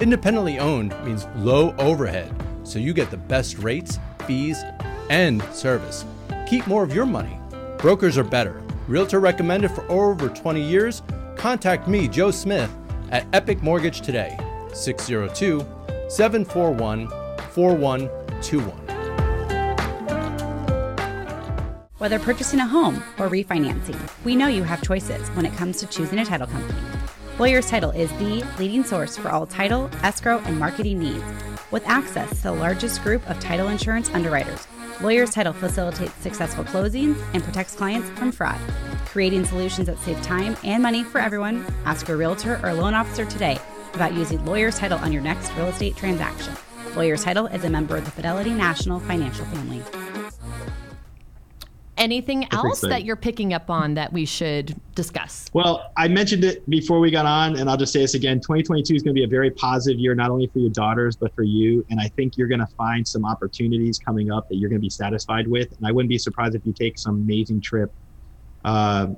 Independently 0.00 0.58
owned 0.58 0.92
means 1.04 1.26
low 1.36 1.72
overhead, 1.78 2.34
so 2.64 2.78
you 2.78 2.92
get 2.92 3.10
the 3.10 3.16
best 3.16 3.58
rates, 3.58 3.98
fees, 4.26 4.62
and 5.08 5.42
service. 5.52 6.04
Keep 6.48 6.66
more 6.66 6.82
of 6.82 6.92
your 6.92 7.06
money. 7.06 7.38
Brokers 7.78 8.18
are 8.18 8.24
better. 8.24 8.60
Realtor 8.88 9.20
recommended 9.20 9.70
for 9.70 9.88
over 9.90 10.28
20 10.28 10.60
years. 10.60 11.02
Contact 11.36 11.86
me, 11.86 12.08
Joe 12.08 12.32
Smith, 12.32 12.70
at 13.10 13.24
Epic 13.32 13.62
Mortgage 13.62 14.00
today, 14.00 14.36
602 14.72 15.64
741 16.08 17.08
4121. 17.52 18.76
Whether 21.98 22.18
purchasing 22.18 22.60
a 22.60 22.66
home 22.66 22.96
or 23.18 23.28
refinancing, 23.28 23.98
we 24.24 24.34
know 24.34 24.48
you 24.48 24.64
have 24.64 24.82
choices 24.82 25.28
when 25.30 25.46
it 25.46 25.54
comes 25.54 25.78
to 25.78 25.86
choosing 25.86 26.18
a 26.18 26.24
title 26.24 26.48
company. 26.48 26.78
Lawyers 27.36 27.68
Title 27.68 27.90
is 27.90 28.10
the 28.12 28.46
leading 28.60 28.84
source 28.84 29.16
for 29.16 29.28
all 29.28 29.44
title, 29.44 29.90
escrow, 30.04 30.38
and 30.44 30.56
marketing 30.56 31.00
needs. 31.00 31.24
With 31.72 31.84
access 31.84 32.30
to 32.36 32.42
the 32.44 32.52
largest 32.52 33.02
group 33.02 33.28
of 33.28 33.40
title 33.40 33.66
insurance 33.66 34.08
underwriters, 34.10 34.68
Lawyers 35.00 35.30
Title 35.30 35.52
facilitates 35.52 36.14
successful 36.14 36.62
closings 36.62 37.20
and 37.34 37.42
protects 37.42 37.74
clients 37.74 38.08
from 38.10 38.30
fraud. 38.30 38.60
Creating 39.06 39.44
solutions 39.44 39.88
that 39.88 39.98
save 39.98 40.22
time 40.22 40.56
and 40.62 40.80
money 40.80 41.02
for 41.02 41.20
everyone, 41.20 41.66
ask 41.84 42.06
your 42.06 42.18
realtor 42.18 42.60
or 42.62 42.72
loan 42.72 42.94
officer 42.94 43.24
today 43.24 43.58
about 43.94 44.14
using 44.14 44.44
Lawyers 44.46 44.78
Title 44.78 44.98
on 44.98 45.12
your 45.12 45.22
next 45.22 45.52
real 45.56 45.66
estate 45.66 45.96
transaction. 45.96 46.54
Lawyers 46.94 47.24
Title 47.24 47.46
is 47.46 47.64
a 47.64 47.70
member 47.70 47.96
of 47.96 48.04
the 48.04 48.12
Fidelity 48.12 48.54
National 48.54 49.00
Financial 49.00 49.44
Family. 49.46 49.82
Anything 51.96 52.52
else 52.52 52.80
that 52.80 53.04
you're 53.04 53.14
picking 53.14 53.54
up 53.54 53.70
on 53.70 53.94
that 53.94 54.12
we 54.12 54.24
should 54.24 54.74
discuss? 54.94 55.48
Well, 55.52 55.92
I 55.96 56.08
mentioned 56.08 56.42
it 56.42 56.68
before 56.68 56.98
we 56.98 57.10
got 57.10 57.24
on, 57.24 57.56
and 57.56 57.70
I'll 57.70 57.76
just 57.76 57.92
say 57.92 58.00
this 58.00 58.14
again 58.14 58.40
2022 58.40 58.94
is 58.94 59.02
going 59.02 59.14
to 59.14 59.18
be 59.18 59.24
a 59.24 59.28
very 59.28 59.50
positive 59.50 60.00
year, 60.00 60.14
not 60.14 60.30
only 60.30 60.48
for 60.48 60.58
your 60.58 60.70
daughters, 60.70 61.14
but 61.14 61.34
for 61.34 61.44
you. 61.44 61.86
And 61.90 62.00
I 62.00 62.08
think 62.08 62.36
you're 62.36 62.48
going 62.48 62.60
to 62.60 62.66
find 62.66 63.06
some 63.06 63.24
opportunities 63.24 63.98
coming 63.98 64.32
up 64.32 64.48
that 64.48 64.56
you're 64.56 64.68
going 64.68 64.80
to 64.80 64.84
be 64.84 64.90
satisfied 64.90 65.46
with. 65.46 65.70
And 65.76 65.86
I 65.86 65.92
wouldn't 65.92 66.08
be 66.08 66.18
surprised 66.18 66.56
if 66.56 66.66
you 66.66 66.72
take 66.72 66.98
some 66.98 67.14
amazing 67.14 67.60
trip 67.60 67.92
uh, 68.64 69.08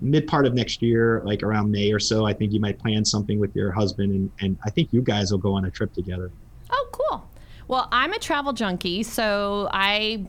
mid 0.00 0.26
part 0.26 0.46
of 0.46 0.54
next 0.54 0.80
year, 0.82 1.22
like 1.24 1.42
around 1.42 1.70
May 1.70 1.92
or 1.92 2.00
so. 2.00 2.24
I 2.24 2.32
think 2.32 2.52
you 2.52 2.60
might 2.60 2.78
plan 2.78 3.04
something 3.04 3.38
with 3.38 3.54
your 3.54 3.70
husband, 3.72 4.12
and, 4.12 4.30
and 4.40 4.58
I 4.64 4.70
think 4.70 4.92
you 4.92 5.02
guys 5.02 5.30
will 5.30 5.38
go 5.38 5.54
on 5.54 5.64
a 5.64 5.70
trip 5.70 5.92
together. 5.92 6.30
Oh, 6.70 6.88
cool. 6.92 7.28
Well, 7.66 7.88
I'm 7.92 8.12
a 8.12 8.18
travel 8.18 8.52
junkie, 8.52 9.02
so 9.02 9.68
I 9.72 10.26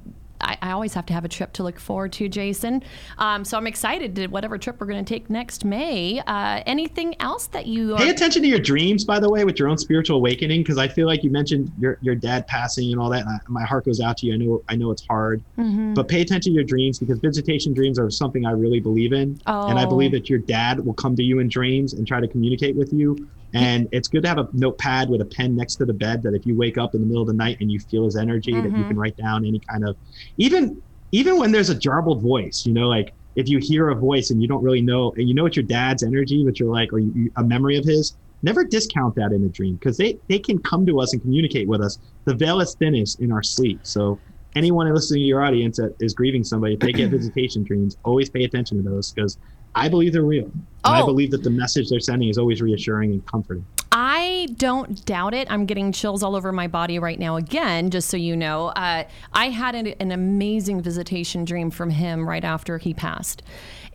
I, 0.49 0.57
I, 0.62 0.71
always 0.71 0.93
have 0.95 1.05
to 1.07 1.13
have 1.13 1.25
a 1.25 1.27
trip 1.27 1.53
to 1.53 1.63
look 1.63 1.79
forward 1.79 2.12
to, 2.13 2.27
Jason. 2.27 2.83
Um, 3.19 3.45
so 3.45 3.55
I'm 3.57 3.67
excited 3.67 4.15
to 4.15 4.27
whatever 4.27 4.57
trip 4.57 4.79
we're 4.79 4.88
going 4.88 5.03
to 5.03 5.13
take 5.13 5.29
next 5.29 5.63
May. 5.63 6.21
Uh, 6.25 6.63
anything 6.65 7.15
else 7.21 7.47
that 7.47 7.67
you 7.67 7.93
are- 7.93 7.97
pay 7.97 8.09
attention 8.09 8.41
to 8.41 8.47
your 8.47 8.59
dreams, 8.59 9.05
by 9.05 9.19
the 9.19 9.29
way, 9.29 9.45
with 9.45 9.59
your 9.59 9.67
own 9.67 9.77
spiritual 9.77 10.17
awakening? 10.17 10.62
Because 10.62 10.77
I 10.77 10.88
feel 10.88 11.05
like 11.05 11.23
you 11.23 11.29
mentioned 11.29 11.71
your 11.79 11.97
your 12.01 12.15
dad 12.15 12.47
passing 12.47 12.91
and 12.91 12.99
all 12.99 13.09
that. 13.09 13.21
And 13.21 13.29
I, 13.29 13.39
my 13.47 13.63
heart 13.63 13.85
goes 13.85 13.99
out 13.99 14.17
to 14.17 14.25
you. 14.25 14.33
I 14.33 14.38
know 14.38 14.63
I 14.69 14.75
know 14.75 14.91
it's 14.91 15.05
hard, 15.05 15.43
mm-hmm. 15.57 15.93
but 15.93 16.07
pay 16.07 16.21
attention 16.21 16.51
to 16.51 16.55
your 16.55 16.63
dreams 16.63 16.97
because 16.97 17.19
visitation 17.19 17.73
dreams 17.73 17.99
are 17.99 18.09
something 18.09 18.45
I 18.45 18.51
really 18.51 18.79
believe 18.79 19.13
in, 19.13 19.39
oh. 19.45 19.67
and 19.67 19.77
I 19.77 19.85
believe 19.85 20.12
oh. 20.13 20.17
that 20.17 20.29
your 20.29 20.39
dad 20.39 20.83
will 20.83 20.95
come 20.95 21.15
to 21.15 21.23
you 21.23 21.39
in 21.39 21.47
dreams 21.47 21.93
and 21.93 22.07
try 22.07 22.19
to 22.19 22.27
communicate 22.27 22.75
with 22.75 22.91
you. 22.91 23.27
And 23.53 23.88
it's 23.91 24.07
good 24.07 24.23
to 24.23 24.29
have 24.29 24.38
a 24.38 24.47
notepad 24.53 25.09
with 25.09 25.21
a 25.21 25.25
pen 25.25 25.55
next 25.55 25.75
to 25.75 25.85
the 25.85 25.93
bed 25.93 26.21
that 26.23 26.33
if 26.33 26.45
you 26.45 26.55
wake 26.55 26.77
up 26.77 26.93
in 26.93 27.01
the 27.01 27.07
middle 27.07 27.23
of 27.23 27.27
the 27.27 27.33
night 27.33 27.57
and 27.62 27.71
you 27.71 27.79
feel 27.79 28.05
his 28.05 28.15
energy, 28.15 28.51
mm-hmm. 28.51 28.63
that 28.63 28.69
you 28.69 28.77
mm-hmm. 28.77 28.88
can 28.89 28.97
write 28.97 29.17
down 29.17 29.45
any 29.45 29.59
kind 29.59 29.88
of, 29.88 29.95
even 30.38 30.81
even 31.12 31.38
when 31.38 31.51
there's 31.51 31.69
a 31.69 31.75
jarbled 31.75 32.21
voice, 32.21 32.65
you 32.65 32.73
know, 32.73 32.88
like 32.88 33.13
if 33.35 33.49
you 33.49 33.57
hear 33.57 33.89
a 33.89 33.95
voice 33.95 34.29
and 34.29 34.41
you 34.41 34.47
don't 34.47 34.62
really 34.62 34.81
know, 34.81 35.12
and 35.17 35.27
you 35.27 35.33
know 35.33 35.45
it's 35.45 35.55
your 35.55 35.65
dad's 35.65 36.03
energy, 36.03 36.43
but 36.43 36.59
you're 36.59 36.71
like, 36.71 36.93
or 36.93 36.99
you, 36.99 37.31
a 37.38 37.43
memory 37.43 37.77
of 37.77 37.85
his, 37.85 38.15
never 38.43 38.63
discount 38.63 39.15
that 39.15 39.31
in 39.31 39.43
a 39.43 39.49
dream 39.49 39.75
because 39.75 39.97
they 39.97 40.17
they 40.27 40.39
can 40.39 40.59
come 40.59 40.85
to 40.85 40.99
us 40.99 41.13
and 41.13 41.21
communicate 41.21 41.67
with 41.67 41.81
us. 41.81 41.99
The 42.25 42.35
veil 42.35 42.62
is 42.62 42.75
thinnest 42.75 43.19
in 43.19 43.31
our 43.31 43.43
sleep, 43.43 43.79
so 43.83 44.19
anyone 44.55 44.91
listening 44.93 45.21
to 45.21 45.25
your 45.25 45.43
audience 45.43 45.77
that 45.77 45.95
is 45.99 46.13
grieving 46.13 46.43
somebody, 46.43 46.73
if 46.73 46.79
they 46.79 46.91
get 46.91 47.09
visitation 47.12 47.63
dreams, 47.63 47.97
always 48.03 48.29
pay 48.29 48.43
attention 48.43 48.77
to 48.83 48.89
those 48.89 49.12
because 49.12 49.38
I 49.75 49.89
believe 49.89 50.13
they're 50.13 50.23
real. 50.23 50.51
Oh. 50.83 50.91
I 50.91 51.01
believe 51.05 51.31
that 51.31 51.43
the 51.43 51.49
message 51.49 51.89
they're 51.89 51.99
sending 51.99 52.29
is 52.29 52.38
always 52.38 52.62
reassuring 52.62 53.12
and 53.12 53.25
comforting. 53.25 53.65
I 53.91 54.47
don't 54.55 55.03
doubt 55.05 55.33
it. 55.33 55.49
I'm 55.49 55.65
getting 55.65 55.91
chills 55.91 56.21
all 56.21 56.35
over 56.35 56.51
my 56.51 56.67
body 56.67 56.99
right 56.99 57.17
now 57.17 57.38
again, 57.38 57.89
just 57.89 58.09
so 58.09 58.17
you 58.17 58.35
know. 58.35 58.67
Uh, 58.67 59.05
I 59.33 59.49
had 59.49 59.75
an, 59.75 59.88
an 59.99 60.12
amazing 60.12 60.81
visitation 60.81 61.43
dream 61.43 61.71
from 61.71 61.89
him 61.89 62.27
right 62.27 62.43
after 62.43 62.77
he 62.77 62.93
passed. 62.93 63.41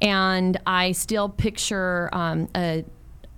And 0.03 0.59
I 0.67 0.93
still 0.93 1.29
picture 1.29 2.11
um, 2.13 2.49
a 2.57 2.85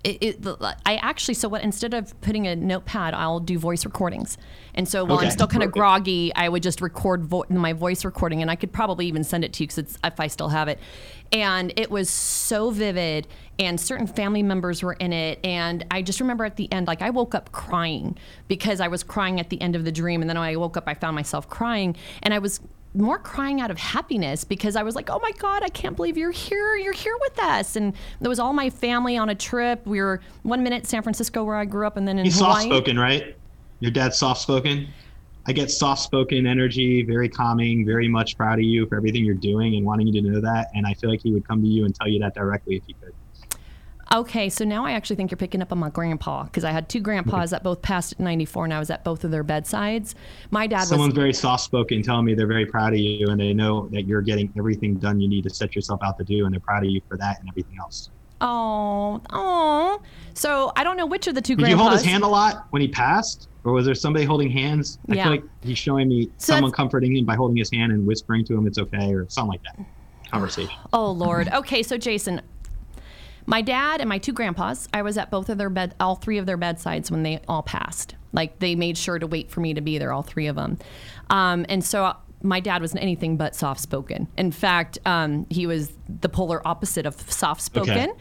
it, 0.06 0.38
it, 0.46 0.46
I 0.86 0.96
actually 0.96 1.34
so 1.34 1.48
what 1.48 1.62
instead 1.62 1.92
of 1.92 2.18
putting 2.20 2.46
a 2.46 2.54
notepad, 2.54 3.12
I'll 3.12 3.40
do 3.40 3.58
voice 3.58 3.84
recordings. 3.84 4.38
And 4.74 4.88
so 4.88 5.04
while 5.04 5.18
I'm 5.18 5.30
still 5.30 5.48
kind 5.48 5.64
of 5.64 5.72
groggy, 5.72 6.32
I 6.34 6.48
would 6.48 6.62
just 6.62 6.80
record 6.80 7.24
vo- 7.24 7.44
my 7.48 7.72
voice 7.72 8.04
recording, 8.04 8.40
and 8.40 8.50
I 8.50 8.56
could 8.56 8.72
probably 8.72 9.06
even 9.06 9.24
send 9.24 9.44
it 9.44 9.52
to 9.54 9.64
you 9.64 9.68
because 9.68 9.98
if 10.04 10.20
I 10.20 10.28
still 10.28 10.50
have 10.50 10.68
it. 10.68 10.78
And 11.32 11.72
it 11.76 11.90
was 11.90 12.08
so 12.08 12.70
vivid, 12.70 13.26
and 13.58 13.80
certain 13.80 14.06
family 14.06 14.44
members 14.44 14.82
were 14.82 14.92
in 14.92 15.12
it. 15.12 15.40
And 15.44 15.84
I 15.90 16.02
just 16.02 16.20
remember 16.20 16.44
at 16.44 16.56
the 16.56 16.70
end, 16.72 16.86
like 16.86 17.02
I 17.02 17.10
woke 17.10 17.34
up 17.34 17.50
crying 17.50 18.16
because 18.46 18.80
I 18.80 18.86
was 18.88 19.02
crying 19.02 19.40
at 19.40 19.50
the 19.50 19.60
end 19.60 19.74
of 19.74 19.84
the 19.84 19.92
dream, 19.92 20.20
and 20.20 20.30
then 20.30 20.38
when 20.38 20.46
I 20.46 20.54
woke 20.54 20.76
up, 20.76 20.84
I 20.86 20.94
found 20.94 21.16
myself 21.16 21.48
crying, 21.48 21.96
and 22.22 22.32
I 22.32 22.38
was 22.38 22.60
more 22.96 23.18
crying 23.18 23.60
out 23.60 23.70
of 23.70 23.78
happiness 23.78 24.44
because 24.44 24.76
I 24.76 24.82
was 24.82 24.94
like, 24.94 25.10
oh 25.10 25.18
my 25.20 25.32
God, 25.32 25.62
I 25.62 25.68
can't 25.68 25.96
believe 25.96 26.16
you're 26.16 26.30
here. 26.30 26.76
You're 26.76 26.92
here 26.92 27.16
with 27.20 27.38
us. 27.38 27.76
And 27.76 27.94
there 28.20 28.28
was 28.28 28.38
all 28.38 28.52
my 28.52 28.70
family 28.70 29.16
on 29.16 29.28
a 29.28 29.34
trip. 29.34 29.86
We 29.86 30.00
were 30.00 30.20
one 30.42 30.62
minute 30.62 30.86
San 30.86 31.02
Francisco 31.02 31.44
where 31.44 31.56
I 31.56 31.64
grew 31.64 31.86
up 31.86 31.96
and 31.96 32.06
then 32.06 32.18
in 32.18 32.24
He's 32.24 32.38
soft 32.38 32.62
spoken, 32.62 32.98
right? 32.98 33.36
Your 33.80 33.90
dad's 33.90 34.16
soft 34.16 34.40
spoken. 34.40 34.88
I 35.48 35.52
get 35.52 35.70
soft 35.70 36.02
spoken 36.02 36.46
energy, 36.46 37.02
very 37.04 37.28
calming, 37.28 37.86
very 37.86 38.08
much 38.08 38.36
proud 38.36 38.58
of 38.58 38.64
you 38.64 38.86
for 38.86 38.96
everything 38.96 39.24
you're 39.24 39.34
doing 39.34 39.76
and 39.76 39.86
wanting 39.86 40.08
you 40.08 40.20
to 40.20 40.28
know 40.28 40.40
that. 40.40 40.70
And 40.74 40.86
I 40.86 40.94
feel 40.94 41.08
like 41.08 41.20
he 41.22 41.32
would 41.32 41.46
come 41.46 41.62
to 41.62 41.68
you 41.68 41.84
and 41.84 41.94
tell 41.94 42.08
you 42.08 42.18
that 42.20 42.34
directly 42.34 42.76
if 42.76 42.82
he 42.86 42.94
could. 42.94 43.12
Okay, 44.14 44.48
so 44.48 44.64
now 44.64 44.84
I 44.86 44.92
actually 44.92 45.16
think 45.16 45.30
you're 45.32 45.36
picking 45.36 45.60
up 45.60 45.72
on 45.72 45.78
my 45.78 45.90
grandpa 45.90 46.44
because 46.44 46.62
I 46.64 46.70
had 46.70 46.88
two 46.88 47.00
grandpas 47.00 47.50
that 47.50 47.64
both 47.64 47.82
passed 47.82 48.12
at 48.12 48.20
94 48.20 48.64
and 48.66 48.74
I 48.74 48.78
was 48.78 48.88
at 48.88 49.02
both 49.02 49.24
of 49.24 49.32
their 49.32 49.42
bedsides. 49.42 50.14
My 50.52 50.68
dad 50.68 50.84
Someone's 50.84 51.10
was 51.12 51.18
very 51.18 51.32
soft 51.32 51.64
spoken, 51.64 52.02
telling 52.02 52.24
me 52.24 52.34
they're 52.34 52.46
very 52.46 52.66
proud 52.66 52.92
of 52.92 53.00
you 53.00 53.26
and 53.28 53.40
they 53.40 53.52
know 53.52 53.88
that 53.88 54.06
you're 54.06 54.22
getting 54.22 54.52
everything 54.56 54.94
done 54.94 55.18
you 55.20 55.28
need 55.28 55.42
to 55.42 55.50
set 55.50 55.74
yourself 55.74 56.00
out 56.04 56.16
to 56.18 56.24
do, 56.24 56.44
and 56.44 56.52
they're 56.52 56.60
proud 56.60 56.84
of 56.84 56.90
you 56.90 57.00
for 57.08 57.16
that 57.16 57.40
and 57.40 57.48
everything 57.48 57.76
else. 57.80 58.10
oh 58.40 59.20
oh. 59.32 60.00
So 60.34 60.70
I 60.76 60.84
don't 60.84 60.96
know 60.96 61.06
which 61.06 61.26
of 61.26 61.34
the 61.34 61.40
two 61.42 61.56
Did 61.56 61.64
grandpas. 61.64 61.70
you 61.70 61.76
hold 61.82 61.92
his 61.92 62.04
hand 62.04 62.22
a 62.22 62.28
lot 62.28 62.66
when 62.70 62.82
he 62.82 62.88
passed? 62.88 63.48
Or 63.64 63.72
was 63.72 63.84
there 63.86 63.94
somebody 63.96 64.24
holding 64.24 64.50
hands? 64.50 64.98
I 65.10 65.14
Yeah. 65.14 65.22
feel 65.24 65.32
like 65.32 65.44
he's 65.62 65.78
showing 65.78 66.08
me 66.08 66.26
So 66.38 66.54
someone 66.54 66.70
comforting 66.70 67.16
him 67.16 67.24
by 67.24 67.34
holding 67.34 67.56
his 67.56 67.72
hand 67.72 67.90
and 67.90 68.06
whispering 68.06 68.44
to 68.44 68.54
him 68.54 68.68
it's 68.68 68.78
okay 68.78 69.12
or 69.12 69.26
something 69.28 69.50
like 69.50 69.62
that. 69.64 69.84
Conversation. 70.30 70.72
Oh 70.92 71.10
Lord. 71.10 71.48
Okay, 71.52 71.82
so 71.82 71.96
Jason, 71.98 72.40
my 73.46 73.62
dad 73.62 74.00
and 74.00 74.08
my 74.08 74.18
two 74.18 74.32
grandpas, 74.32 74.88
I 74.92 75.02
was 75.02 75.16
at 75.16 75.30
both 75.30 75.48
of 75.48 75.58
their 75.58 75.70
bed, 75.70 75.94
all 76.00 76.16
three 76.16 76.38
of 76.38 76.46
their 76.46 76.56
bedsides 76.56 77.10
when 77.10 77.22
they 77.22 77.40
all 77.48 77.62
passed. 77.62 78.14
Like 78.32 78.58
they 78.58 78.74
made 78.74 78.98
sure 78.98 79.18
to 79.18 79.26
wait 79.26 79.50
for 79.50 79.60
me 79.60 79.74
to 79.74 79.80
be 79.80 79.98
there, 79.98 80.12
all 80.12 80.22
three 80.22 80.46
of 80.48 80.56
them. 80.56 80.78
Um, 81.30 81.64
and 81.68 81.82
so 81.84 82.14
my 82.42 82.60
dad 82.60 82.82
was 82.82 82.94
anything 82.96 83.36
but 83.36 83.54
soft 83.54 83.80
spoken. 83.80 84.28
In 84.36 84.52
fact, 84.52 84.98
um, 85.06 85.46
he 85.48 85.66
was 85.66 85.92
the 86.20 86.28
polar 86.28 86.66
opposite 86.66 87.06
of 87.06 87.14
soft 87.30 87.62
spoken. 87.62 88.12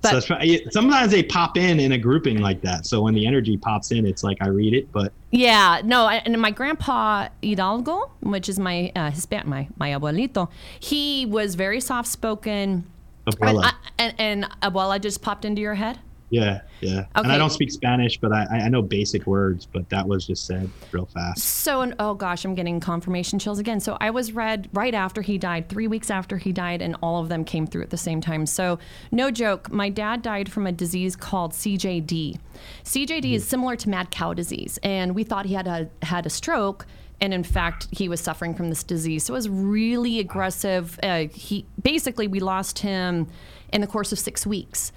But 0.00 0.10
so 0.10 0.14
that's 0.16 0.30
right. 0.30 0.72
sometimes 0.72 1.12
they 1.12 1.22
pop 1.22 1.56
in 1.56 1.80
in 1.80 1.92
a 1.92 1.98
grouping 1.98 2.38
like 2.38 2.60
that. 2.62 2.86
So 2.86 3.02
when 3.02 3.14
the 3.14 3.26
energy 3.26 3.56
pops 3.56 3.90
in, 3.90 4.06
it's 4.06 4.22
like 4.22 4.38
I 4.40 4.48
read 4.48 4.74
it, 4.74 4.92
but 4.92 5.12
Yeah, 5.30 5.80
no, 5.84 6.08
and 6.08 6.40
my 6.40 6.50
grandpa 6.50 7.28
Hidalgo, 7.42 8.10
which 8.20 8.48
is 8.48 8.58
my 8.58 8.92
uh, 8.94 9.10
Hispan- 9.10 9.46
my 9.46 9.68
my 9.76 9.90
abuelito, 9.90 10.50
he 10.78 11.26
was 11.26 11.54
very 11.54 11.80
soft 11.80 12.08
spoken. 12.08 12.86
And, 13.26 13.36
abuela. 13.36 13.64
I- 13.64 13.74
and, 13.98 14.14
and 14.18 14.44
abuela 14.62 15.00
just 15.00 15.22
popped 15.22 15.44
into 15.44 15.62
your 15.62 15.74
head. 15.74 15.98
yeah, 16.30 16.62
yeah. 16.80 17.06
And 17.14 17.30
I 17.30 17.38
don't 17.38 17.50
speak 17.50 17.70
Spanish, 17.70 18.18
but 18.18 18.32
I, 18.32 18.44
I 18.64 18.68
know 18.68 18.82
basic 18.82 19.26
words. 19.26 19.66
But 19.66 19.88
that 19.90 20.08
was 20.08 20.26
just 20.26 20.46
said 20.46 20.68
real 20.90 21.06
fast. 21.06 21.44
So, 21.44 21.82
and, 21.82 21.94
oh 22.00 22.14
gosh, 22.14 22.44
I'm 22.44 22.54
getting 22.54 22.80
confirmation 22.80 23.38
chills 23.38 23.58
again. 23.58 23.78
So, 23.78 23.96
I 24.00 24.10
was 24.10 24.32
read 24.32 24.68
right 24.72 24.94
after 24.94 25.22
he 25.22 25.38
died, 25.38 25.68
three 25.68 25.86
weeks 25.86 26.10
after 26.10 26.36
he 26.38 26.52
died, 26.52 26.82
and 26.82 26.96
all 27.02 27.22
of 27.22 27.28
them 27.28 27.44
came 27.44 27.66
through 27.66 27.82
at 27.82 27.90
the 27.90 27.96
same 27.96 28.20
time. 28.20 28.46
So, 28.46 28.78
no 29.12 29.30
joke, 29.30 29.70
my 29.70 29.90
dad 29.90 30.22
died 30.22 30.50
from 30.50 30.66
a 30.66 30.72
disease 30.72 31.14
called 31.14 31.52
CJD. 31.52 32.38
CJD 32.84 33.34
is 33.34 33.44
hmm. 33.44 33.48
similar 33.48 33.76
to 33.76 33.88
mad 33.88 34.10
cow 34.10 34.34
disease, 34.34 34.78
and 34.82 35.14
we 35.14 35.22
thought 35.24 35.46
he 35.46 35.54
had 35.54 35.68
a, 35.68 35.88
had 36.02 36.26
a 36.26 36.30
stroke. 36.30 36.86
And 37.20 37.32
in 37.32 37.44
fact, 37.44 37.88
he 37.90 38.08
was 38.08 38.20
suffering 38.20 38.54
from 38.54 38.68
this 38.68 38.82
disease. 38.82 39.24
So 39.24 39.34
it 39.34 39.36
was 39.36 39.48
really 39.48 40.18
aggressive. 40.18 40.98
Uh, 41.02 41.26
he 41.32 41.64
basically 41.80 42.26
we 42.26 42.40
lost 42.40 42.80
him 42.80 43.28
in 43.72 43.80
the 43.80 43.86
course 43.86 44.12
of 44.12 44.18
six 44.18 44.46
weeks. 44.46 44.92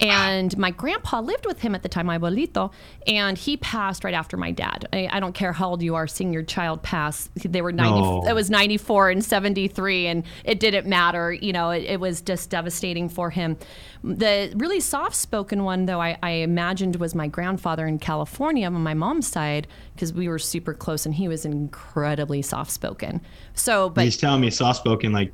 And 0.00 0.56
my 0.56 0.70
grandpa 0.70 1.20
lived 1.20 1.44
with 1.44 1.60
him 1.60 1.74
at 1.74 1.82
the 1.82 1.88
time, 1.88 2.06
my 2.06 2.18
abuelito, 2.18 2.72
and 3.06 3.36
he 3.36 3.56
passed 3.56 4.04
right 4.04 4.14
after 4.14 4.36
my 4.36 4.52
dad. 4.52 4.88
I, 4.92 5.08
I 5.10 5.20
don't 5.20 5.34
care 5.34 5.52
how 5.52 5.70
old 5.70 5.82
you 5.82 5.96
are, 5.96 6.06
seeing 6.06 6.32
your 6.32 6.44
child 6.44 6.82
pass. 6.82 7.28
They 7.34 7.62
were 7.62 7.72
90, 7.72 8.00
No. 8.00 8.24
it 8.28 8.32
was 8.34 8.48
94 8.48 9.10
and 9.10 9.24
73, 9.24 10.06
and 10.06 10.22
it 10.44 10.60
didn't 10.60 10.86
matter. 10.86 11.32
You 11.32 11.52
know, 11.52 11.70
it, 11.70 11.82
it 11.84 12.00
was 12.00 12.20
just 12.20 12.48
devastating 12.50 13.08
for 13.08 13.30
him. 13.30 13.56
The 14.04 14.52
really 14.56 14.78
soft 14.80 15.16
spoken 15.16 15.64
one, 15.64 15.86
though, 15.86 16.00
I, 16.00 16.16
I 16.22 16.30
imagined 16.30 16.96
was 16.96 17.16
my 17.16 17.26
grandfather 17.26 17.86
in 17.86 17.98
California 17.98 18.66
on 18.66 18.74
my 18.74 18.94
mom's 18.94 19.26
side, 19.26 19.66
because 19.94 20.12
we 20.12 20.28
were 20.28 20.38
super 20.38 20.74
close, 20.74 21.06
and 21.06 21.14
he 21.16 21.26
was 21.26 21.44
incredibly 21.44 22.42
soft 22.42 22.70
spoken. 22.70 23.20
So, 23.54 23.90
but 23.90 24.04
He's 24.04 24.16
telling 24.16 24.40
me 24.42 24.50
soft 24.50 24.78
spoken, 24.78 25.12
like 25.12 25.32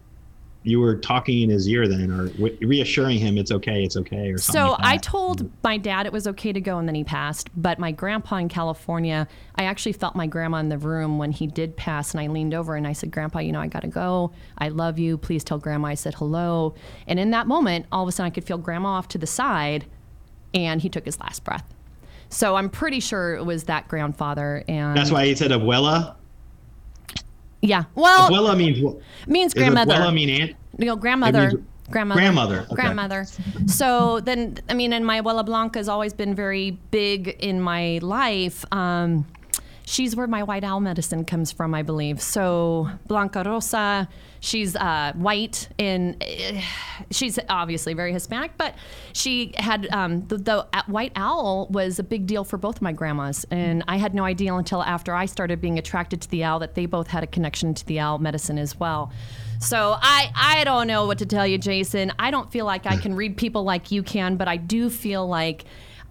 you 0.65 0.81
were 0.81 0.97
talking 0.97 1.43
in 1.43 1.51
his 1.51 1.69
ear 1.69 1.87
then, 1.87 2.11
or 2.11 2.29
w- 2.29 2.57
reassuring 2.63 3.19
him 3.19 3.37
it's 3.37 3.53
okay, 3.53 3.85
it's 3.85 3.97
okay, 3.97 4.31
or 4.31 4.39
something. 4.39 4.63
So 4.63 4.71
like 4.73 4.81
I 4.83 4.97
told 4.97 5.45
mm-hmm. 5.45 5.57
my 5.63 5.77
dad 5.77 6.07
it 6.07 6.13
was 6.13 6.27
okay 6.27 6.53
to 6.53 6.61
go, 6.61 6.79
and 6.79 6.89
then 6.89 6.95
he 6.95 7.05
passed. 7.05 7.51
But 7.55 7.79
my 7.79 7.93
grandpa 7.93 8.37
in 8.37 8.49
California, 8.49 9.29
I 9.57 9.65
actually 9.65 9.93
felt 9.93 10.17
my 10.17 10.27
grandma 10.27 10.59
in 10.59 10.71
the 10.71 10.79
room 10.79 11.19
when 11.19 11.33
he 11.33 11.47
did 11.47 11.77
pass, 11.77 12.13
and 12.13 12.21
I 12.21 12.29
leaned 12.29 12.55
over 12.55 12.77
and 12.77 12.87
I 12.87 12.95
said, 12.95 13.11
"Grandpa, 13.11 13.41
you 13.41 13.53
know 13.53 13.61
I 13.61 13.69
gotta 13.69 13.89
go. 13.89 14.33
I 14.57 14.71
love 14.71 14.99
you. 14.99 15.19
Please 15.19 15.45
tell 15.45 15.59
Grandma 15.59 15.89
I 15.89 15.95
said 15.95 16.15
hello." 16.15 16.75
And 17.07 17.21
in 17.21 17.31
that 17.33 17.47
moment, 17.47 17.85
all 17.93 18.03
of 18.03 18.09
a 18.09 18.13
sudden, 18.13 18.27
I 18.27 18.35
could 18.35 18.45
feel 18.45 18.59
Grandma 18.59 18.89
off 18.89 19.09
to 19.09 19.19
the 19.19 19.27
side, 19.27 19.85
and 20.55 20.81
he 20.81 20.89
took 20.89 21.05
his 21.05 21.21
last 21.21 21.45
breath. 21.45 21.75
So 22.31 22.57
I'm 22.57 22.71
pretty 22.71 23.01
sure 23.01 23.35
it 23.35 23.45
was 23.45 23.65
that 23.65 23.87
grandfather, 23.87 24.65
and 24.67 24.97
That's 24.97 25.11
why 25.11 25.27
he 25.27 25.35
said 25.35 25.51
abuela. 25.51 26.17
Yeah. 27.65 27.85
Well, 27.95 28.31
Abuela 28.31 28.57
means 28.57 28.81
what? 28.81 28.99
means 29.27 29.55
Does 29.55 29.63
grandmother. 29.63 29.95
abuela 29.95 30.13
mean 30.15 30.29
aunt? 30.31 30.57
you 30.79 30.87
know, 30.87 30.97
grandmother. 30.97 31.53
Grandmother. 31.91 32.21
Grandmother, 32.21 32.61
okay. 32.61 32.75
Grandmother. 32.77 33.27
So 33.67 34.21
then, 34.21 34.57
I 34.71 34.75
mean, 34.75 34.93
and 34.95 35.05
my 35.05 35.21
abuela 35.21 35.45
Blanca 35.45 35.79
has 35.79 35.89
always 35.89 36.15
been 36.15 36.35
very 36.35 36.73
big 36.91 37.37
in 37.41 37.61
my 37.61 37.99
life. 38.01 38.65
Um, 38.73 39.27
she's 39.87 40.17
where 40.17 40.27
my 40.27 40.43
white 40.43 40.65
owl 40.65 40.81
medicine 40.81 41.25
comes 41.25 41.53
from, 41.53 41.75
I 41.75 41.83
believe. 41.83 42.21
So 42.21 42.89
Blanca 43.07 43.43
Rosa, 43.45 44.09
she's 44.41 44.77
uh, 44.77 45.13
white 45.15 45.69
and 45.79 46.23
uh, 46.23 46.61
she's 47.11 47.39
obviously 47.49 47.95
very 47.95 48.13
Hispanic, 48.13 48.53
but 48.57 48.75
she 49.13 49.53
had 49.57 49.87
um, 49.93 50.27
the, 50.27 50.39
the 50.39 50.67
uh, 50.73 50.83
white 50.87 51.13
owl 51.17 51.69
was 51.71 51.99
a 51.99 52.03
big 52.03 52.27
deal 52.27 52.45
for 52.45 52.57
both 52.57 52.77
of 52.77 52.83
my 52.83 52.93
grandmas, 52.93 53.47
and 53.51 53.85
I 53.87 53.97
had 53.97 54.15
no 54.15 54.25
idea 54.25 54.55
until 54.55 54.83
after 54.83 55.15
I 55.15 55.27
started 55.27 55.61
being 55.61 55.79
attracted 55.79 56.21
to 56.23 56.31
the 56.31 56.45
owl 56.45 56.59
that 56.61 56.75
they 56.75 56.87
both 56.87 57.09
had 57.09 57.23
a 57.23 57.27
connection 57.27 57.75
to 57.75 57.87
the 57.87 58.01
owl 58.01 58.19
medicine 58.19 58.59
as 58.59 58.79
well. 58.79 59.13
So 59.61 59.97
I 60.01 60.31
I 60.35 60.65
don't 60.65 60.87
know 60.87 61.07
what 61.07 61.19
to 61.19 61.27
tell 61.27 61.47
you, 61.47 61.59
Jason. 61.59 62.13
I 62.19 62.31
don't 62.31 62.51
feel 62.51 62.67
like 62.67 62.87
I 62.87 62.97
can 62.97 63.15
read 63.15 63.37
people 63.37 63.65
like 63.65 63.91
you 63.91 64.03
can, 64.03 64.37
but 64.37 64.49
I 64.49 64.57
do 64.57 64.91
feel 64.91 65.27
like 65.27 65.65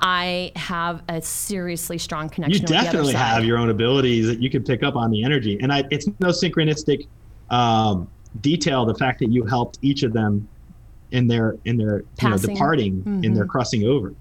I 0.04 0.52
have 0.58 1.02
a 1.08 1.22
seriously 1.22 1.98
strong 1.98 2.28
connection. 2.28 2.56
You 2.56 2.62
with 2.62 2.70
the 2.70 2.76
other 2.76 2.86
definitely 2.86 3.14
have 3.14 3.46
your 3.46 3.58
own 3.58 3.70
abilities 3.70 4.28
that 4.28 4.42
you 4.42 4.50
can 4.50 4.62
pick 4.62 4.84
up 4.84 4.98
on 4.98 5.10
the 5.12 5.24
energy, 5.24 5.58
and 5.62 5.72
I, 5.72 5.86
it's 5.92 6.08
no 6.20 6.28
synchronistic 6.28 7.08
um, 7.50 8.10
detail. 8.42 8.86
The 8.86 8.96
fact 8.96 9.20
that 9.20 9.32
you 9.32 9.46
helped 9.46 9.80
each 9.82 10.04
of 10.04 10.12
them 10.12 10.48
in 11.12 11.28
their 11.28 11.58
in 11.64 11.78
their 11.78 12.04
you 12.22 12.30
know 12.30 12.38
departing 12.38 13.22
in 13.24 13.34
their 13.34 13.46
crossing 13.46 13.86
over, 13.86 14.14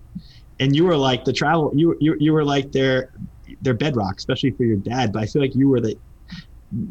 and 0.61 0.75
you 0.75 0.85
were 0.85 0.97
like 0.97 1.25
the 1.25 1.33
travel. 1.33 1.73
You 1.75 1.97
you 2.01 2.17
you 2.21 2.33
were 2.33 2.45
like 2.45 2.71
their 2.71 3.11
their 3.61 3.75
bedrock, 3.75 4.19
especially 4.19 4.53
for 4.53 4.63
your 4.63 4.77
dad. 4.77 5.13
But 5.13 5.25
I 5.25 5.27
feel 5.27 5.43
like 5.43 5.57
you 5.57 5.69
were 5.69 5.81
the 5.81 5.99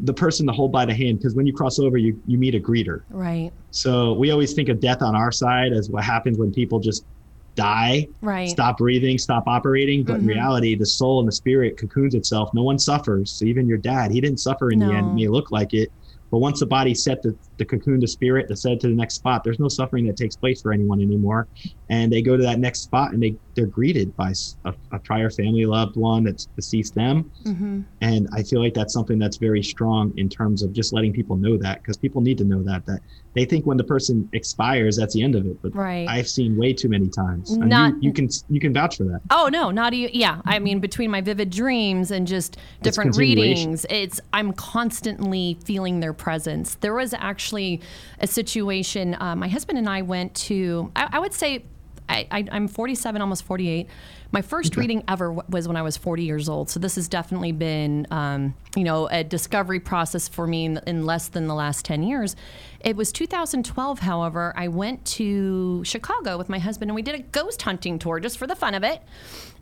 the 0.02 0.12
person 0.12 0.46
to 0.46 0.52
hold 0.52 0.70
by 0.70 0.84
the 0.84 0.94
hand 0.94 1.18
because 1.18 1.34
when 1.34 1.46
you 1.46 1.54
cross 1.54 1.78
over, 1.78 1.96
you 1.96 2.20
you 2.26 2.36
meet 2.36 2.54
a 2.54 2.60
greeter. 2.60 3.04
right, 3.08 3.50
So 3.70 4.12
we 4.12 4.30
always 4.30 4.52
think 4.52 4.68
of 4.68 4.80
death 4.80 5.00
on 5.00 5.16
our 5.16 5.32
side 5.32 5.72
as 5.72 5.88
what 5.88 6.04
happens 6.04 6.36
when 6.36 6.52
people 6.52 6.78
just 6.78 7.06
die, 7.54 8.06
right. 8.20 8.48
stop 8.48 8.78
breathing, 8.78 9.18
stop 9.18 9.44
operating. 9.46 10.04
But 10.04 10.16
in 10.20 10.24
Mhm. 10.24 10.28
reality, 10.28 10.74
the 10.74 10.86
soul 10.86 11.18
and 11.20 11.28
the 11.28 11.32
spirit 11.32 11.76
cocoons 11.78 12.14
itself. 12.14 12.50
No 12.54 12.62
one 12.62 12.78
suffers. 12.78 13.32
So 13.32 13.44
even 13.44 13.66
your 13.68 13.78
dad, 13.78 14.10
he 14.10 14.20
didn't 14.20 14.40
suffer 14.40 14.70
in 14.70 14.78
the 14.78 14.86
end. 14.94 15.08
It 15.08 15.14
may 15.14 15.28
look 15.28 15.50
like 15.50 15.74
it. 15.74 15.90
But 16.32 16.38
once 16.38 16.60
the 16.60 16.66
body 16.66 16.94
set 16.94 17.22
the, 17.22 17.36
the 17.58 17.64
cocoon 17.66 18.00
to 18.00 18.08
spirit 18.08 18.48
to 18.48 18.56
set 18.56 18.80
to 18.80 18.88
the 18.88 18.94
next 18.94 19.16
spot, 19.16 19.44
there's 19.44 19.60
no 19.60 19.68
suffering 19.68 20.06
that 20.06 20.16
takes 20.16 20.34
place 20.34 20.62
for 20.62 20.72
anyone 20.72 21.00
anymore. 21.02 21.46
And 21.90 22.10
they 22.10 22.22
go 22.22 22.38
to 22.38 22.42
that 22.42 22.58
next 22.58 22.80
spot 22.80 23.12
and 23.12 23.22
they, 23.22 23.36
they're 23.54 23.66
greeted 23.66 24.16
by 24.16 24.32
a 24.64 24.98
prior 25.00 25.28
family 25.28 25.66
loved 25.66 25.96
one 25.96 26.24
that's 26.24 26.46
deceased 26.56 26.94
them. 26.94 27.30
hmm 27.44 27.82
And 28.00 28.28
I 28.32 28.42
feel 28.44 28.62
like 28.62 28.72
that's 28.72 28.94
something 28.94 29.18
that's 29.18 29.36
very 29.36 29.62
strong 29.62 30.12
in 30.16 30.30
terms 30.30 30.62
of 30.62 30.72
just 30.72 30.94
letting 30.94 31.12
people 31.12 31.36
know 31.36 31.58
that 31.58 31.82
because 31.82 31.98
people 31.98 32.22
need 32.22 32.38
to 32.38 32.44
know 32.44 32.62
that 32.62 32.86
that 32.86 33.00
they 33.34 33.44
think 33.46 33.64
when 33.66 33.76
the 33.78 33.84
person 33.84 34.28
expires 34.34 34.96
that's 34.96 35.14
the 35.14 35.22
end 35.22 35.34
of 35.34 35.46
it. 35.46 35.60
But 35.62 35.74
Right. 35.74 36.06
I've 36.08 36.28
seen 36.28 36.56
way 36.56 36.72
too 36.72 36.88
many 36.88 37.08
times. 37.10 37.56
Not- 37.58 37.92
you, 38.02 38.08
you 38.08 38.12
can 38.14 38.28
you 38.48 38.58
can 38.58 38.72
vouch 38.72 38.96
for 38.96 39.04
that. 39.04 39.20
Oh 39.30 39.50
no, 39.52 39.70
not 39.70 39.92
even. 39.92 40.14
Yeah, 40.18 40.40
I 40.46 40.58
mean, 40.58 40.80
between 40.80 41.10
my 41.10 41.20
vivid 41.20 41.50
dreams 41.50 42.10
and 42.10 42.26
just 42.26 42.56
different 42.80 43.16
readings, 43.18 43.84
it's 43.90 44.18
I'm 44.32 44.54
constantly 44.54 45.58
feeling 45.64 46.00
their 46.00 46.14
presence. 46.22 46.76
There 46.76 46.94
was 46.94 47.12
actually 47.12 47.82
a 48.20 48.26
situation. 48.28 49.16
Uh, 49.20 49.34
my 49.34 49.48
husband 49.48 49.76
and 49.76 49.88
I 49.88 50.02
went 50.02 50.34
to. 50.46 50.90
I, 50.96 51.08
I 51.12 51.18
would 51.18 51.34
say. 51.34 51.64
I, 52.08 52.26
I, 52.32 52.44
I'm 52.50 52.66
47, 52.66 53.22
almost 53.22 53.44
48. 53.44 53.86
My 54.32 54.42
first 54.42 54.76
reading 54.76 55.04
ever 55.08 55.32
was 55.32 55.68
when 55.68 55.76
I 55.76 55.82
was 55.82 55.96
40 55.96 56.24
years 56.24 56.48
old. 56.48 56.68
So 56.68 56.80
this 56.80 56.96
has 56.96 57.08
definitely 57.08 57.52
been, 57.52 58.08
um, 58.10 58.54
you 58.76 58.82
know, 58.82 59.06
a 59.06 59.22
discovery 59.22 59.78
process 59.78 60.28
for 60.28 60.46
me 60.46 60.64
in, 60.64 60.80
in 60.86 61.06
less 61.06 61.28
than 61.28 61.46
the 61.46 61.54
last 61.54 61.84
10 61.84 62.02
years. 62.02 62.34
It 62.80 62.96
was 62.96 63.12
2012, 63.12 64.00
however, 64.00 64.52
I 64.56 64.68
went 64.68 65.04
to 65.06 65.84
Chicago 65.84 66.36
with 66.36 66.48
my 66.48 66.58
husband 66.58 66.90
and 66.90 66.96
we 66.96 67.02
did 67.02 67.14
a 67.14 67.22
ghost 67.22 67.62
hunting 67.62 68.00
tour 68.00 68.18
just 68.18 68.36
for 68.36 68.48
the 68.48 68.56
fun 68.56 68.74
of 68.74 68.82
it. 68.82 69.00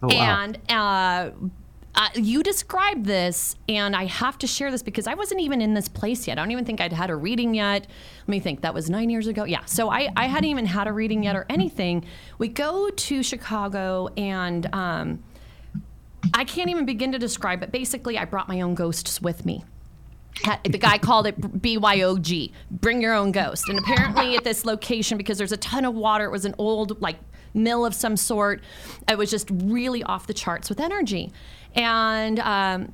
Oh, 0.03 0.09
wow. 0.09 0.43
And 0.43 0.59
uh, 0.71 1.31
uh, 2.01 2.09
you 2.15 2.43
described 2.43 3.05
this, 3.05 3.57
and 3.69 3.95
I 3.95 4.07
have 4.07 4.39
to 4.39 4.47
share 4.47 4.71
this 4.71 4.83
because 4.83 5.07
I 5.07 5.13
wasn't 5.13 5.43
even 5.43 5.61
in 5.61 5.75
this 5.75 5.87
place 5.87 6.27
yet. 6.27 6.39
I 6.39 6.41
don't 6.41 6.51
even 6.51 6.65
think 6.65 6.81
I'd 6.81 6.95
had 6.95 7.11
a 7.11 7.15
reading 7.15 7.53
yet. 7.53 7.87
Let 8.21 8.29
me 8.29 8.41
think. 8.41 8.63
That 8.63 8.73
was 8.73 8.89
nine 8.89 9.11
years 9.11 9.27
ago. 9.27 9.45
Yeah. 9.45 9.67
So 9.67 9.91
I, 9.91 10.09
I 10.17 10.27
hadn't 10.27 10.49
even 10.49 10.65
had 10.65 10.89
a 10.89 10.95
reading 10.95 11.25
yet 11.25 11.37
or 11.37 11.45
anything. 11.51 12.07
We 12.39 12.49
go 12.49 12.89
to 12.89 13.23
Chicago, 13.23 14.09
and 14.17 14.67
um, 14.75 15.23
I 16.33 16.45
can't 16.45 16.71
even 16.71 16.87
begin 16.87 17.13
to 17.13 17.19
describe 17.19 17.63
it. 17.63 17.71
Basically, 17.71 18.17
I 18.17 18.25
brought 18.25 18.49
my 18.49 18.63
own 18.63 18.75
ghosts 18.75 19.21
with 19.21 19.45
me. 19.45 19.63
The 20.65 20.79
guy 20.79 20.97
called 20.97 21.27
it 21.27 21.39
BYOG, 21.39 22.53
bring 22.71 23.03
your 23.03 23.13
own 23.13 23.31
ghost. 23.31 23.69
And 23.69 23.79
apparently, 23.79 24.37
at 24.37 24.45
this 24.45 24.65
location, 24.65 25.19
because 25.19 25.37
there's 25.37 25.53
a 25.53 25.59
ton 25.59 25.85
of 25.85 25.95
water, 25.95 26.25
it 26.25 26.31
was 26.31 26.47
an 26.47 26.55
old, 26.57 27.03
like, 27.03 27.19
mill 27.55 27.85
of 27.85 27.95
some 27.95 28.17
sort. 28.17 28.63
It 29.09 29.19
was 29.19 29.31
just 29.31 29.49
really 29.51 30.03
off 30.03 30.27
the 30.27 30.35
charts 30.35 30.69
with 30.69 30.81
energy. 30.81 31.33
And 31.75 32.39
um, 32.41 32.93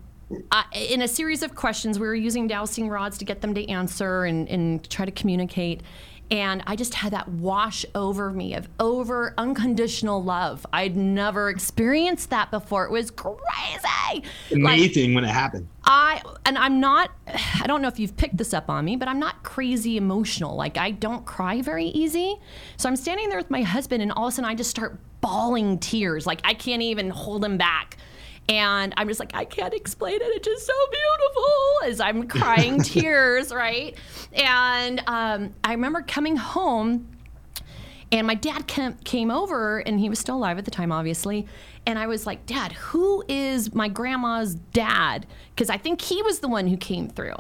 I, 0.51 0.64
in 0.75 1.03
a 1.03 1.09
series 1.09 1.42
of 1.42 1.55
questions, 1.55 1.99
we 1.99 2.07
were 2.07 2.14
using 2.14 2.47
dowsing 2.47 2.88
rods 2.88 3.19
to 3.19 3.25
get 3.25 3.40
them 3.40 3.55
to 3.55 3.69
answer 3.69 4.25
and, 4.25 4.49
and 4.49 4.88
try 4.90 5.05
to 5.05 5.12
communicate. 5.12 5.83
And 6.30 6.62
I 6.66 6.74
just 6.74 6.94
had 6.94 7.12
that 7.12 7.28
wash 7.28 7.86
over 7.94 8.32
me 8.32 8.54
of 8.54 8.68
over 8.80 9.32
unconditional 9.38 10.22
love. 10.22 10.66
I'd 10.72 10.96
never 10.96 11.48
experienced 11.48 12.30
that 12.30 12.50
before. 12.50 12.84
It 12.84 12.90
was 12.90 13.10
crazy. 13.10 13.38
Like, 14.12 14.24
Amazing 14.52 15.14
when 15.14 15.24
it 15.24 15.28
happened. 15.28 15.68
I 15.84 16.20
and 16.44 16.58
I'm 16.58 16.80
not 16.80 17.12
I 17.62 17.66
don't 17.66 17.80
know 17.80 17.88
if 17.88 17.98
you've 17.98 18.16
picked 18.16 18.36
this 18.36 18.52
up 18.52 18.68
on 18.68 18.84
me, 18.84 18.96
but 18.96 19.08
I'm 19.08 19.20
not 19.20 19.42
crazy 19.44 19.96
emotional. 19.96 20.56
Like 20.56 20.76
I 20.76 20.90
don't 20.90 21.24
cry 21.24 21.62
very 21.62 21.86
easy. 21.86 22.36
So 22.76 22.88
I'm 22.88 22.96
standing 22.96 23.28
there 23.28 23.38
with 23.38 23.50
my 23.50 23.62
husband 23.62 24.02
and 24.02 24.10
all 24.12 24.26
of 24.26 24.32
a 24.32 24.36
sudden 24.36 24.50
I 24.50 24.54
just 24.54 24.70
start 24.70 24.98
bawling 25.20 25.78
tears. 25.78 26.26
Like 26.26 26.40
I 26.44 26.54
can't 26.54 26.82
even 26.82 27.10
hold 27.10 27.44
him 27.44 27.56
back. 27.56 27.98
And 28.48 28.94
I'm 28.96 29.09
just 29.09 29.18
like, 29.18 29.35
I 29.35 29.44
can't 29.44 29.74
explain 29.74 30.16
it. 30.16 30.22
It's 30.22 30.46
just 30.46 30.66
so 30.66 30.72
beautiful 30.90 31.52
as 31.85 32.00
I'm 32.00 32.28
crying 32.28 32.80
tears, 32.80 33.52
right? 33.52 33.96
And 34.32 35.02
um, 35.06 35.54
I 35.64 35.72
remember 35.72 36.02
coming 36.02 36.37
home 36.37 37.09
and 38.12 38.26
my 38.26 38.35
dad 38.35 38.66
came, 38.66 38.94
came 39.04 39.30
over, 39.30 39.78
and 39.80 39.98
he 39.98 40.09
was 40.09 40.18
still 40.18 40.37
alive 40.37 40.59
at 40.59 40.64
the 40.64 40.70
time, 40.70 40.92
obviously. 40.92 41.46
And 41.87 41.98
I 41.98 42.06
was 42.06 42.26
like, 42.26 42.46
Dad, 42.46 42.72
who 42.72 43.24
is 43.28 43.74
my 43.74 43.88
grandma's 43.88 44.54
dad? 44.54 45.26
Because 45.54 45.70
I 45.70 45.76
think 45.76 46.00
he 46.00 46.22
was 46.22 46.38
the 46.38 46.48
one 46.48 46.68
who 46.68 46.76
came 46.76 47.09
through. 47.09 47.35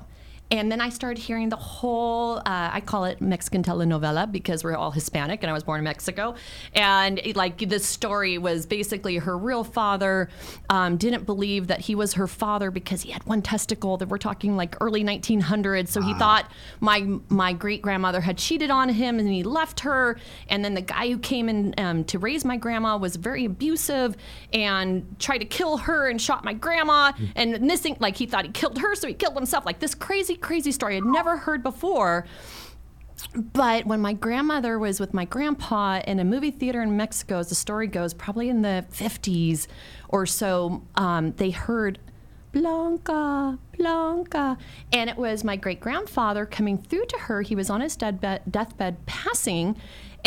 And 0.50 0.70
then 0.70 0.80
I 0.80 0.90
started 0.90 1.20
hearing 1.20 1.48
the 1.48 1.56
whole, 1.56 2.38
uh, 2.38 2.42
I 2.46 2.80
call 2.80 3.04
it 3.04 3.20
Mexican 3.20 3.64
telenovela 3.64 4.30
because 4.30 4.62
we're 4.62 4.76
all 4.76 4.92
Hispanic 4.92 5.42
and 5.42 5.50
I 5.50 5.52
was 5.52 5.64
born 5.64 5.78
in 5.78 5.84
Mexico. 5.84 6.36
And 6.72 7.18
it, 7.18 7.34
like 7.34 7.68
the 7.68 7.80
story 7.80 8.38
was 8.38 8.64
basically 8.64 9.16
her 9.16 9.36
real 9.36 9.64
father 9.64 10.28
um, 10.70 10.98
didn't 10.98 11.24
believe 11.24 11.66
that 11.66 11.80
he 11.80 11.96
was 11.96 12.14
her 12.14 12.28
father 12.28 12.70
because 12.70 13.02
he 13.02 13.10
had 13.10 13.24
one 13.24 13.42
testicle 13.42 13.96
that 13.96 14.08
we're 14.08 14.18
talking 14.18 14.56
like 14.56 14.76
early 14.80 15.02
1900s. 15.02 15.88
So 15.88 16.00
he 16.00 16.14
thought 16.14 16.50
my, 16.78 17.06
my 17.28 17.52
great 17.52 17.82
grandmother 17.82 18.20
had 18.20 18.38
cheated 18.38 18.70
on 18.70 18.88
him 18.88 19.18
and 19.18 19.28
he 19.28 19.42
left 19.42 19.80
her. 19.80 20.16
And 20.48 20.64
then 20.64 20.74
the 20.74 20.80
guy 20.80 21.08
who 21.08 21.18
came 21.18 21.48
in 21.48 21.74
um, 21.78 22.04
to 22.04 22.20
raise 22.20 22.44
my 22.44 22.56
grandma 22.56 22.96
was 22.96 23.16
very 23.16 23.46
abusive 23.46 24.16
and 24.52 25.18
tried 25.18 25.38
to 25.38 25.44
kill 25.44 25.78
her 25.78 26.08
and 26.08 26.22
shot 26.22 26.44
my 26.44 26.52
grandma. 26.52 27.12
And 27.34 27.68
this 27.68 27.80
thing, 27.80 27.96
like 27.98 28.16
he 28.16 28.26
thought 28.26 28.44
he 28.44 28.52
killed 28.52 28.78
her, 28.78 28.94
so 28.94 29.08
he 29.08 29.14
killed 29.14 29.34
himself. 29.34 29.66
Like 29.66 29.80
this 29.80 29.94
crazy, 29.94 30.35
crazy 30.36 30.72
story 30.72 30.96
I'd 30.96 31.04
never 31.04 31.36
heard 31.36 31.62
before. 31.62 32.26
But 33.34 33.86
when 33.86 34.00
my 34.00 34.12
grandmother 34.12 34.78
was 34.78 35.00
with 35.00 35.14
my 35.14 35.24
grandpa 35.24 36.00
in 36.06 36.18
a 36.18 36.24
movie 36.24 36.50
theater 36.50 36.82
in 36.82 36.96
Mexico, 36.96 37.38
as 37.38 37.48
the 37.48 37.54
story 37.54 37.86
goes, 37.86 38.12
probably 38.12 38.48
in 38.48 38.62
the 38.62 38.84
50s 38.92 39.66
or 40.08 40.26
so, 40.26 40.82
um, 40.96 41.32
they 41.32 41.50
heard 41.50 41.98
Blanca, 42.52 43.58
Blanca. 43.76 44.58
And 44.92 45.10
it 45.10 45.16
was 45.16 45.44
my 45.44 45.56
great 45.56 45.80
grandfather 45.80 46.46
coming 46.46 46.78
through 46.78 47.06
to 47.06 47.18
her. 47.20 47.42
He 47.42 47.54
was 47.54 47.70
on 47.70 47.80
his 47.80 47.96
deathbed, 47.96 48.42
deathbed 48.50 49.04
passing. 49.06 49.76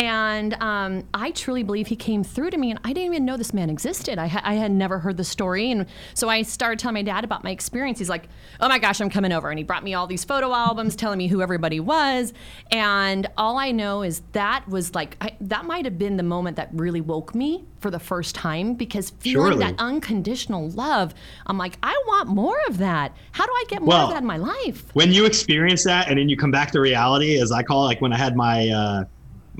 And 0.00 0.54
um, 0.54 1.04
I 1.12 1.30
truly 1.32 1.62
believe 1.62 1.86
he 1.86 1.94
came 1.94 2.24
through 2.24 2.50
to 2.50 2.56
me, 2.56 2.70
and 2.70 2.80
I 2.84 2.94
didn't 2.94 3.12
even 3.12 3.26
know 3.26 3.36
this 3.36 3.52
man 3.52 3.68
existed. 3.68 4.18
I, 4.18 4.28
ha- 4.28 4.40
I 4.42 4.54
had 4.54 4.70
never 4.70 4.98
heard 4.98 5.18
the 5.18 5.24
story. 5.24 5.70
And 5.70 5.84
so 6.14 6.30
I 6.30 6.40
started 6.40 6.78
telling 6.78 6.94
my 6.94 7.02
dad 7.02 7.22
about 7.22 7.44
my 7.44 7.50
experience. 7.50 7.98
He's 7.98 8.08
like, 8.08 8.26
Oh 8.60 8.68
my 8.68 8.78
gosh, 8.78 9.00
I'm 9.00 9.10
coming 9.10 9.30
over. 9.30 9.50
And 9.50 9.58
he 9.58 9.62
brought 9.64 9.84
me 9.84 9.92
all 9.92 10.06
these 10.06 10.24
photo 10.24 10.52
albums 10.54 10.96
telling 10.96 11.18
me 11.18 11.28
who 11.28 11.42
everybody 11.42 11.80
was. 11.80 12.32
And 12.70 13.26
all 13.36 13.58
I 13.58 13.72
know 13.72 14.02
is 14.02 14.22
that 14.32 14.66
was 14.68 14.94
like, 14.94 15.16
I, 15.20 15.36
that 15.42 15.66
might 15.66 15.84
have 15.84 15.98
been 15.98 16.16
the 16.16 16.22
moment 16.22 16.56
that 16.56 16.70
really 16.72 17.02
woke 17.02 17.34
me 17.34 17.64
for 17.80 17.90
the 17.90 17.98
first 18.00 18.34
time 18.34 18.74
because 18.74 19.10
feeling 19.10 19.52
Surely. 19.52 19.64
that 19.64 19.74
unconditional 19.78 20.70
love, 20.70 21.12
I'm 21.46 21.58
like, 21.58 21.76
I 21.82 21.92
want 22.06 22.28
more 22.28 22.58
of 22.68 22.78
that. 22.78 23.14
How 23.32 23.44
do 23.44 23.52
I 23.52 23.64
get 23.68 23.80
more 23.82 23.88
Well, 23.88 24.06
of 24.06 24.10
that 24.14 24.22
in 24.22 24.26
my 24.26 24.38
life? 24.38 24.84
when 24.94 25.12
you 25.12 25.26
experience 25.26 25.84
that 25.84 26.08
and 26.08 26.18
then 26.18 26.28
you 26.30 26.36
come 26.36 26.50
back 26.50 26.70
to 26.72 26.80
reality 26.80 27.38
as 27.40 27.52
i 27.52 27.62
call 27.62 27.84
it 27.84 27.86
like 27.86 28.00
when 28.00 28.12
i 28.12 28.16
had 28.16 28.34
my 28.36 28.68
uh 28.68 29.04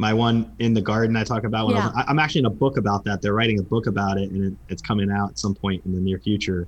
my 0.01 0.15
one 0.15 0.51
in 0.59 0.73
the 0.73 0.81
garden 0.81 1.15
i 1.15 1.23
talk 1.23 1.45
about 1.45 1.67
when 1.67 1.77
Yeah. 1.77 1.91
I- 1.95 2.05
i'm 2.09 2.19
actually 2.19 2.41
in 2.41 2.47
a 2.47 2.51
book 2.65 2.79
about 2.79 3.05
that 3.05 3.21
they're 3.21 3.35
writing 3.35 3.59
a 3.61 3.63
book 3.63 3.87
about 3.87 4.17
it 4.19 4.31
and 4.31 4.45
it, 4.47 4.55
it's 4.71 4.83
coming 4.83 5.11
out 5.11 5.31
at 5.31 5.39
some 5.39 5.55
point 5.55 5.85
in 5.85 5.93
the 5.95 6.01
near 6.01 6.19
future 6.19 6.67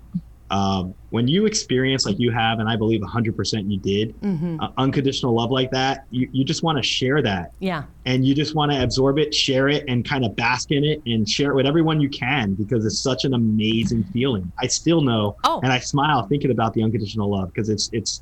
um, 0.51 0.93
when 1.09 1.29
you 1.29 1.47
experience 1.47 2.05
like 2.05 2.19
you 2.19 2.31
have 2.31 2.59
and 2.59 2.69
i 2.69 2.77
believe 2.77 3.01
100% 3.01 3.71
you 3.73 3.79
did 3.79 4.21
Mm-hmm. 4.21 4.61
uh, 4.61 4.69
unconditional 4.77 5.35
love 5.35 5.51
like 5.51 5.71
that 5.71 6.05
you, 6.11 6.29
you 6.31 6.45
just 6.45 6.63
want 6.63 6.77
to 6.77 6.83
share 6.83 7.23
that 7.23 7.53
Yeah. 7.59 7.85
and 8.05 8.23
you 8.27 8.35
just 8.35 8.55
want 8.55 8.71
to 8.71 8.83
absorb 8.83 9.19
it 9.19 9.33
share 9.33 9.71
it 9.71 9.83
and 9.89 10.05
kind 10.07 10.27
of 10.27 10.37
bask 10.37 10.71
in 10.71 10.85
it 10.85 11.01
and 11.07 11.27
share 11.27 11.51
it 11.53 11.55
with 11.55 11.65
everyone 11.67 12.03
you 12.03 12.11
can 12.11 12.53
because 12.53 12.85
it's 12.85 12.99
such 13.01 13.25
an 13.25 13.33
amazing 13.33 14.05
feeling 14.13 14.53
i 14.61 14.67
still 14.67 15.01
know 15.01 15.37
Oh. 15.45 15.61
and 15.63 15.73
i 15.73 15.79
smile 15.79 16.27
thinking 16.27 16.51
about 16.51 16.75
the 16.75 16.83
unconditional 16.83 17.31
love 17.31 17.49
because 17.49 17.71
it's 17.71 17.89
it's 17.95 18.21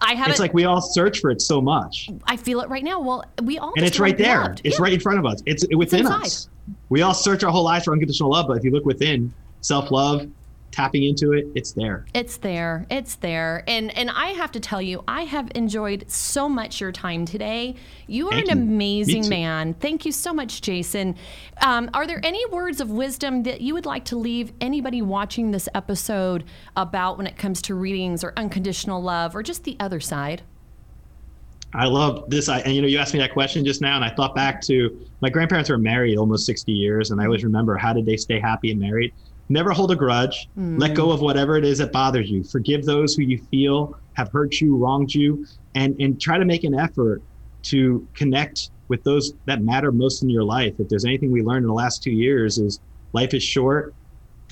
I 0.00 0.14
have 0.14 0.28
it's 0.28 0.40
like 0.40 0.52
we 0.54 0.64
all 0.64 0.80
search 0.80 1.20
for 1.20 1.30
it 1.30 1.40
so 1.40 1.60
much 1.60 2.08
I 2.26 2.36
feel 2.36 2.60
it 2.60 2.68
right 2.68 2.84
now. 2.84 3.00
Well, 3.00 3.24
we 3.42 3.58
all 3.58 3.72
and 3.76 3.86
it's 3.86 3.98
right 3.98 4.16
there 4.18 4.42
loved. 4.42 4.60
it's 4.64 4.78
Yeah. 4.78 4.82
right 4.84 4.92
in 4.92 5.00
front 5.00 5.18
of 5.18 5.26
us 5.26 5.42
it's 5.46 5.64
within 5.74 6.00
inside. 6.00 6.22
us 6.26 6.48
we 6.88 7.02
all 7.02 7.14
search 7.14 7.42
our 7.44 7.50
whole 7.50 7.64
lives 7.64 7.84
for 7.84 7.92
unconditional 7.92 8.30
love 8.30 8.46
but 8.48 8.56
if 8.58 8.64
you 8.64 8.70
look 8.70 8.84
within 8.84 9.32
self-love 9.60 10.28
tapping 10.74 11.04
into 11.04 11.32
it 11.32 11.46
it's 11.54 11.72
there 11.72 12.04
It's 12.14 12.36
there. 12.38 12.86
It's 12.90 13.16
there. 13.16 13.64
And 13.66 13.96
and 13.96 14.10
I 14.10 14.28
have 14.30 14.52
to 14.52 14.60
tell 14.60 14.82
you, 14.82 15.04
I 15.06 15.22
have 15.22 15.50
enjoyed 15.54 16.04
so 16.10 16.48
much 16.48 16.80
your 16.80 16.92
time 16.92 17.24
today. 17.24 17.76
You 18.06 18.28
are 18.28 18.32
Thank 18.32 18.50
an 18.50 18.58
you. 18.58 18.64
Amazing 18.64 19.28
man. 19.28 19.74
Thank 19.74 20.04
you 20.04 20.12
so 20.12 20.32
much, 20.32 20.60
Jason. 20.62 21.16
Um, 21.60 21.90
are 21.94 22.06
there 22.06 22.20
any 22.24 22.44
words 22.46 22.80
of 22.80 22.90
wisdom 22.90 23.42
that 23.44 23.60
you 23.60 23.74
would 23.74 23.86
like 23.86 24.04
to 24.06 24.16
leave 24.16 24.52
anybody 24.60 25.02
watching 25.02 25.50
this 25.50 25.68
episode 25.74 26.44
about 26.76 27.16
when 27.18 27.26
it 27.26 27.36
comes 27.36 27.62
to 27.62 27.74
readings 27.74 28.24
or 28.24 28.32
unconditional 28.36 29.02
love 29.02 29.34
or 29.36 29.42
just 29.42 29.64
the 29.64 29.76
other 29.80 30.00
side? 30.00 30.42
i 31.76 31.86
love 31.86 32.30
this 32.30 32.48
I, 32.48 32.60
and 32.60 32.72
you 32.72 32.80
know 32.82 32.86
you 32.86 32.98
asked 32.98 33.14
me 33.14 33.20
that 33.20 33.32
question 33.32 33.64
just 33.64 33.80
now 33.80 33.96
and 33.96 34.04
i 34.04 34.14
thought 34.14 34.32
back 34.34 34.62
to 34.62 34.96
my 35.20 35.28
grandparents 35.28 35.68
were 35.68 35.78
married 35.78 36.16
almost 36.18 36.46
60 36.46 36.70
years 36.70 37.10
and 37.10 37.20
i 37.20 37.24
always 37.24 37.42
remember 37.42 37.76
how 37.76 37.92
did 37.92 38.06
they 38.06 38.16
stay 38.16 38.38
happy 38.38 38.70
and 38.70 38.78
married 38.78 39.12
never 39.48 39.70
hold 39.70 39.90
a 39.90 39.96
grudge. 39.96 40.48
Hmm. 40.54 40.78
Let 40.78 40.94
go 40.94 41.10
of 41.10 41.20
whatever 41.20 41.56
it 41.56 41.64
is 41.64 41.78
that 41.78 41.92
bothers 41.92 42.30
you. 42.30 42.44
Forgive 42.44 42.84
those 42.84 43.14
who 43.14 43.22
you 43.22 43.38
feel 43.50 43.98
have 44.14 44.30
hurt 44.30 44.60
you 44.60 44.76
wronged 44.76 45.14
you 45.14 45.46
and 45.74 46.00
and 46.00 46.20
try 46.20 46.38
to 46.38 46.44
make 46.44 46.64
an 46.64 46.74
effort 46.74 47.22
to 47.64 48.06
connect 48.14 48.70
with 48.88 49.02
those 49.02 49.32
that 49.46 49.62
matter 49.62 49.90
most 49.90 50.22
in 50.22 50.28
your 50.28 50.44
life. 50.44 50.74
If 50.78 50.88
there's 50.88 51.04
anything 51.04 51.30
we 51.30 51.42
learned 51.42 51.64
in 51.64 51.68
the 51.68 51.74
last 51.74 52.02
two 52.02 52.12
years 52.12 52.58
is 52.58 52.80
life 53.12 53.34
is 53.34 53.42
short. 53.42 53.94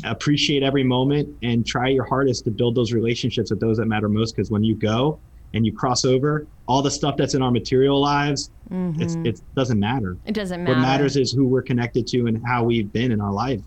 Appreciate 0.04 0.62
every 0.62 0.82
moment 0.82 1.28
and 1.42 1.66
try 1.66 1.88
your 1.88 2.04
hardest 2.04 2.44
to 2.44 2.50
build 2.50 2.74
those 2.74 2.92
relationships 2.92 3.50
with 3.50 3.60
those 3.60 3.76
that 3.76 3.86
matter 3.86 4.08
most 4.08 4.34
because 4.34 4.50
when 4.50 4.64
you 4.64 4.74
go 4.74 5.18
and 5.54 5.66
you 5.66 5.72
cross 5.72 6.06
over 6.06 6.46
all 6.66 6.80
the 6.80 6.90
stuff 6.90 7.14
that's 7.18 7.34
in 7.34 7.42
our 7.42 7.50
material 7.50 8.00
lives 8.00 8.50
it's 8.72 9.14
mm-hmm. 9.14 9.26
it 9.26 9.40
doesn't 9.54 9.78
matter. 9.78 10.16
It 10.24 10.32
doesn't 10.32 10.64
matter. 10.64 10.74
what 10.74 10.80
matters 10.80 11.16
is 11.18 11.30
who 11.30 11.46
we're 11.46 11.62
connected 11.62 12.06
to 12.08 12.26
and 12.26 12.42
how 12.46 12.64
we've 12.64 12.90
been 12.90 13.12
in 13.12 13.20
our 13.20 13.32
life 13.32 13.60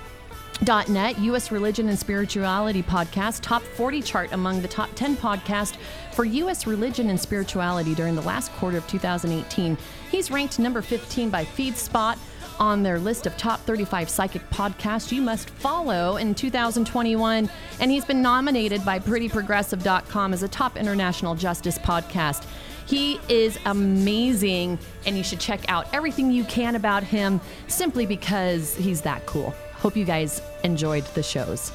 .net, 0.89 1.17
U.S. 1.19 1.51
Religion 1.53 1.87
and 1.87 1.97
Spirituality 1.97 2.83
podcast, 2.83 3.39
top 3.41 3.61
40 3.61 4.01
chart 4.01 4.33
among 4.33 4.61
the 4.61 4.67
top 4.67 4.89
10 4.95 5.15
podcast 5.15 5.77
for 6.11 6.25
U.S. 6.25 6.67
religion 6.67 7.09
and 7.09 7.17
spirituality 7.17 7.95
during 7.95 8.13
the 8.13 8.21
last 8.23 8.51
quarter 8.53 8.77
of 8.77 8.85
2018. 8.87 9.77
He's 10.11 10.29
ranked 10.29 10.59
number 10.59 10.81
15 10.81 11.29
by 11.29 11.45
FeedSpot 11.45 12.17
on 12.59 12.83
their 12.83 12.99
list 12.99 13.25
of 13.25 13.35
top 13.37 13.61
35 13.61 14.09
psychic 14.09 14.47
podcasts 14.49 15.11
you 15.11 15.21
must 15.21 15.49
follow 15.49 16.17
in 16.17 16.35
2021, 16.35 17.49
and 17.79 17.91
he's 17.91 18.05
been 18.05 18.21
nominated 18.21 18.83
by 18.85 18.99
PrettyProgressive.com 18.99 20.33
as 20.33 20.43
a 20.43 20.47
top 20.47 20.77
international 20.77 21.35
justice 21.35 21.77
podcast. 21.79 22.45
He 22.85 23.19
is 23.29 23.57
amazing, 23.65 24.79
and 25.05 25.15
you 25.15 25.23
should 25.23 25.39
check 25.39 25.61
out 25.69 25.87
everything 25.93 26.31
you 26.31 26.43
can 26.45 26.75
about 26.75 27.03
him 27.03 27.39
simply 27.67 28.05
because 28.05 28.75
he's 28.75 29.01
that 29.01 29.25
cool. 29.25 29.53
Hope 29.73 29.95
you 29.95 30.05
guys 30.05 30.41
enjoyed 30.63 31.05
the 31.13 31.23
shows. 31.23 31.69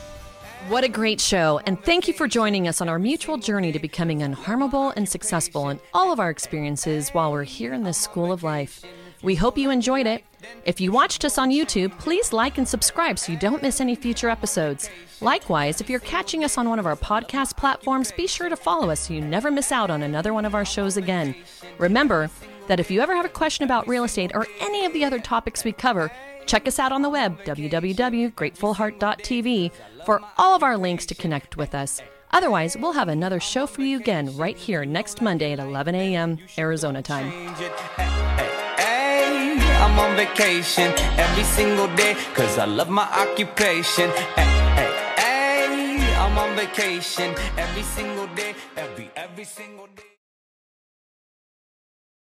What 0.69 0.83
a 0.83 0.89
great 0.89 1.21
show, 1.21 1.61
and 1.67 1.83
thank 1.85 2.09
you 2.09 2.15
for 2.15 2.27
joining 2.27 2.69
us 2.69 2.81
on 2.81 2.89
our 2.89 2.99
mutual 2.99 3.37
journey 3.37 3.71
to 3.73 3.79
becoming 3.79 4.21
unharmable 4.21 4.95
and 4.97 5.07
successful 5.09 5.69
in 5.69 5.79
all 5.93 6.11
of 6.11 6.19
our 6.19 6.31
experiences 6.31 7.11
while 7.11 7.31
we're 7.31 7.45
here 7.45 7.75
in 7.75 7.83
this 7.83 7.99
school 7.99 8.33
of 8.33 8.43
life. 8.43 8.83
We 9.25 9.35
hope 9.35 9.57
you 9.57 9.71
enjoyed 9.71 10.07
it. 10.07 10.23
If 10.67 10.83
you 10.83 10.93
watched 10.93 11.25
us 11.25 11.39
on 11.39 11.49
YouTube, 11.51 11.99
please 11.99 12.35
like 12.35 12.59
and 12.59 12.69
subscribe 12.69 13.19
so 13.19 13.33
you 13.33 13.39
don't 13.39 13.63
miss 13.63 13.81
any 13.81 13.95
future 13.95 14.29
episodes. 14.29 14.91
Likewise, 15.23 15.81
if 15.81 15.89
you're 15.89 16.01
catching 16.01 16.45
us 16.45 16.59
on 16.59 16.69
one 16.69 16.79
of 16.79 16.85
our 16.85 16.95
podcast 16.95 17.57
platforms, 17.57 18.13
be 18.13 18.27
sure 18.27 18.51
to 18.51 18.57
follow 18.57 18.91
us 18.91 19.01
so 19.01 19.15
you 19.15 19.23
never 19.23 19.51
miss 19.51 19.73
out 19.73 19.89
on 19.89 20.03
another 20.03 20.35
one 20.35 20.45
of 20.45 20.55
our 20.55 20.67
shows 20.67 20.99
again. 20.99 21.35
Remember 21.79 22.29
that 22.67 22.81
if 22.81 22.91
you 22.91 23.01
ever 23.01 23.17
have 23.17 23.25
a 23.25 23.31
question 23.31 23.65
about 23.65 23.89
real 23.89 24.05
estate 24.05 24.33
or 24.35 24.47
any 24.61 24.85
of 24.85 24.93
the 24.93 25.07
other 25.07 25.19
topics 25.19 25.65
we 25.65 25.73
cover, 25.73 26.13
check 26.45 26.69
us 26.69 26.79
out 26.79 26.93
on 26.93 27.01
the 27.01 27.09
web, 27.09 27.43
www.gratefulheart.tv, 27.45 29.73
for 30.05 30.21
all 30.37 30.55
of 30.55 30.63
our 30.63 30.77
links 30.77 31.07
to 31.07 31.15
connect 31.15 31.57
with 31.57 31.75
us. 31.75 32.03
Otherwise, 32.33 32.77
we'll 32.77 32.93
have 32.93 33.09
another 33.09 33.41
show 33.41 33.67
for 33.67 33.81
you 33.81 33.97
again 33.97 34.37
right 34.37 34.59
here 34.59 34.85
next 34.85 35.23
Monday 35.23 35.53
at 35.53 35.59
11 35.59 35.95
a.m. 35.95 36.37
Arizona 36.59 37.01
time. 37.01 37.55
I'm 39.83 39.99
on 39.99 40.17
vacation 40.17 40.93
every 41.19 41.45
single 41.45 41.89
day 41.97 42.17
cause 42.35 42.59
I 42.59 42.67
love 42.67 42.91
my 42.91 43.07
occupation. 43.23 44.11
Hey, 44.37 44.51
hey, 44.79 44.93
hey, 45.19 46.15
I'm 46.17 46.37
on 46.39 46.57
vacation 46.57 47.35
every 47.57 47.83
single 47.83 48.27
day, 48.29 48.55
every 48.77 49.11
every 49.17 49.45
single 49.45 49.89
day. 49.97 50.14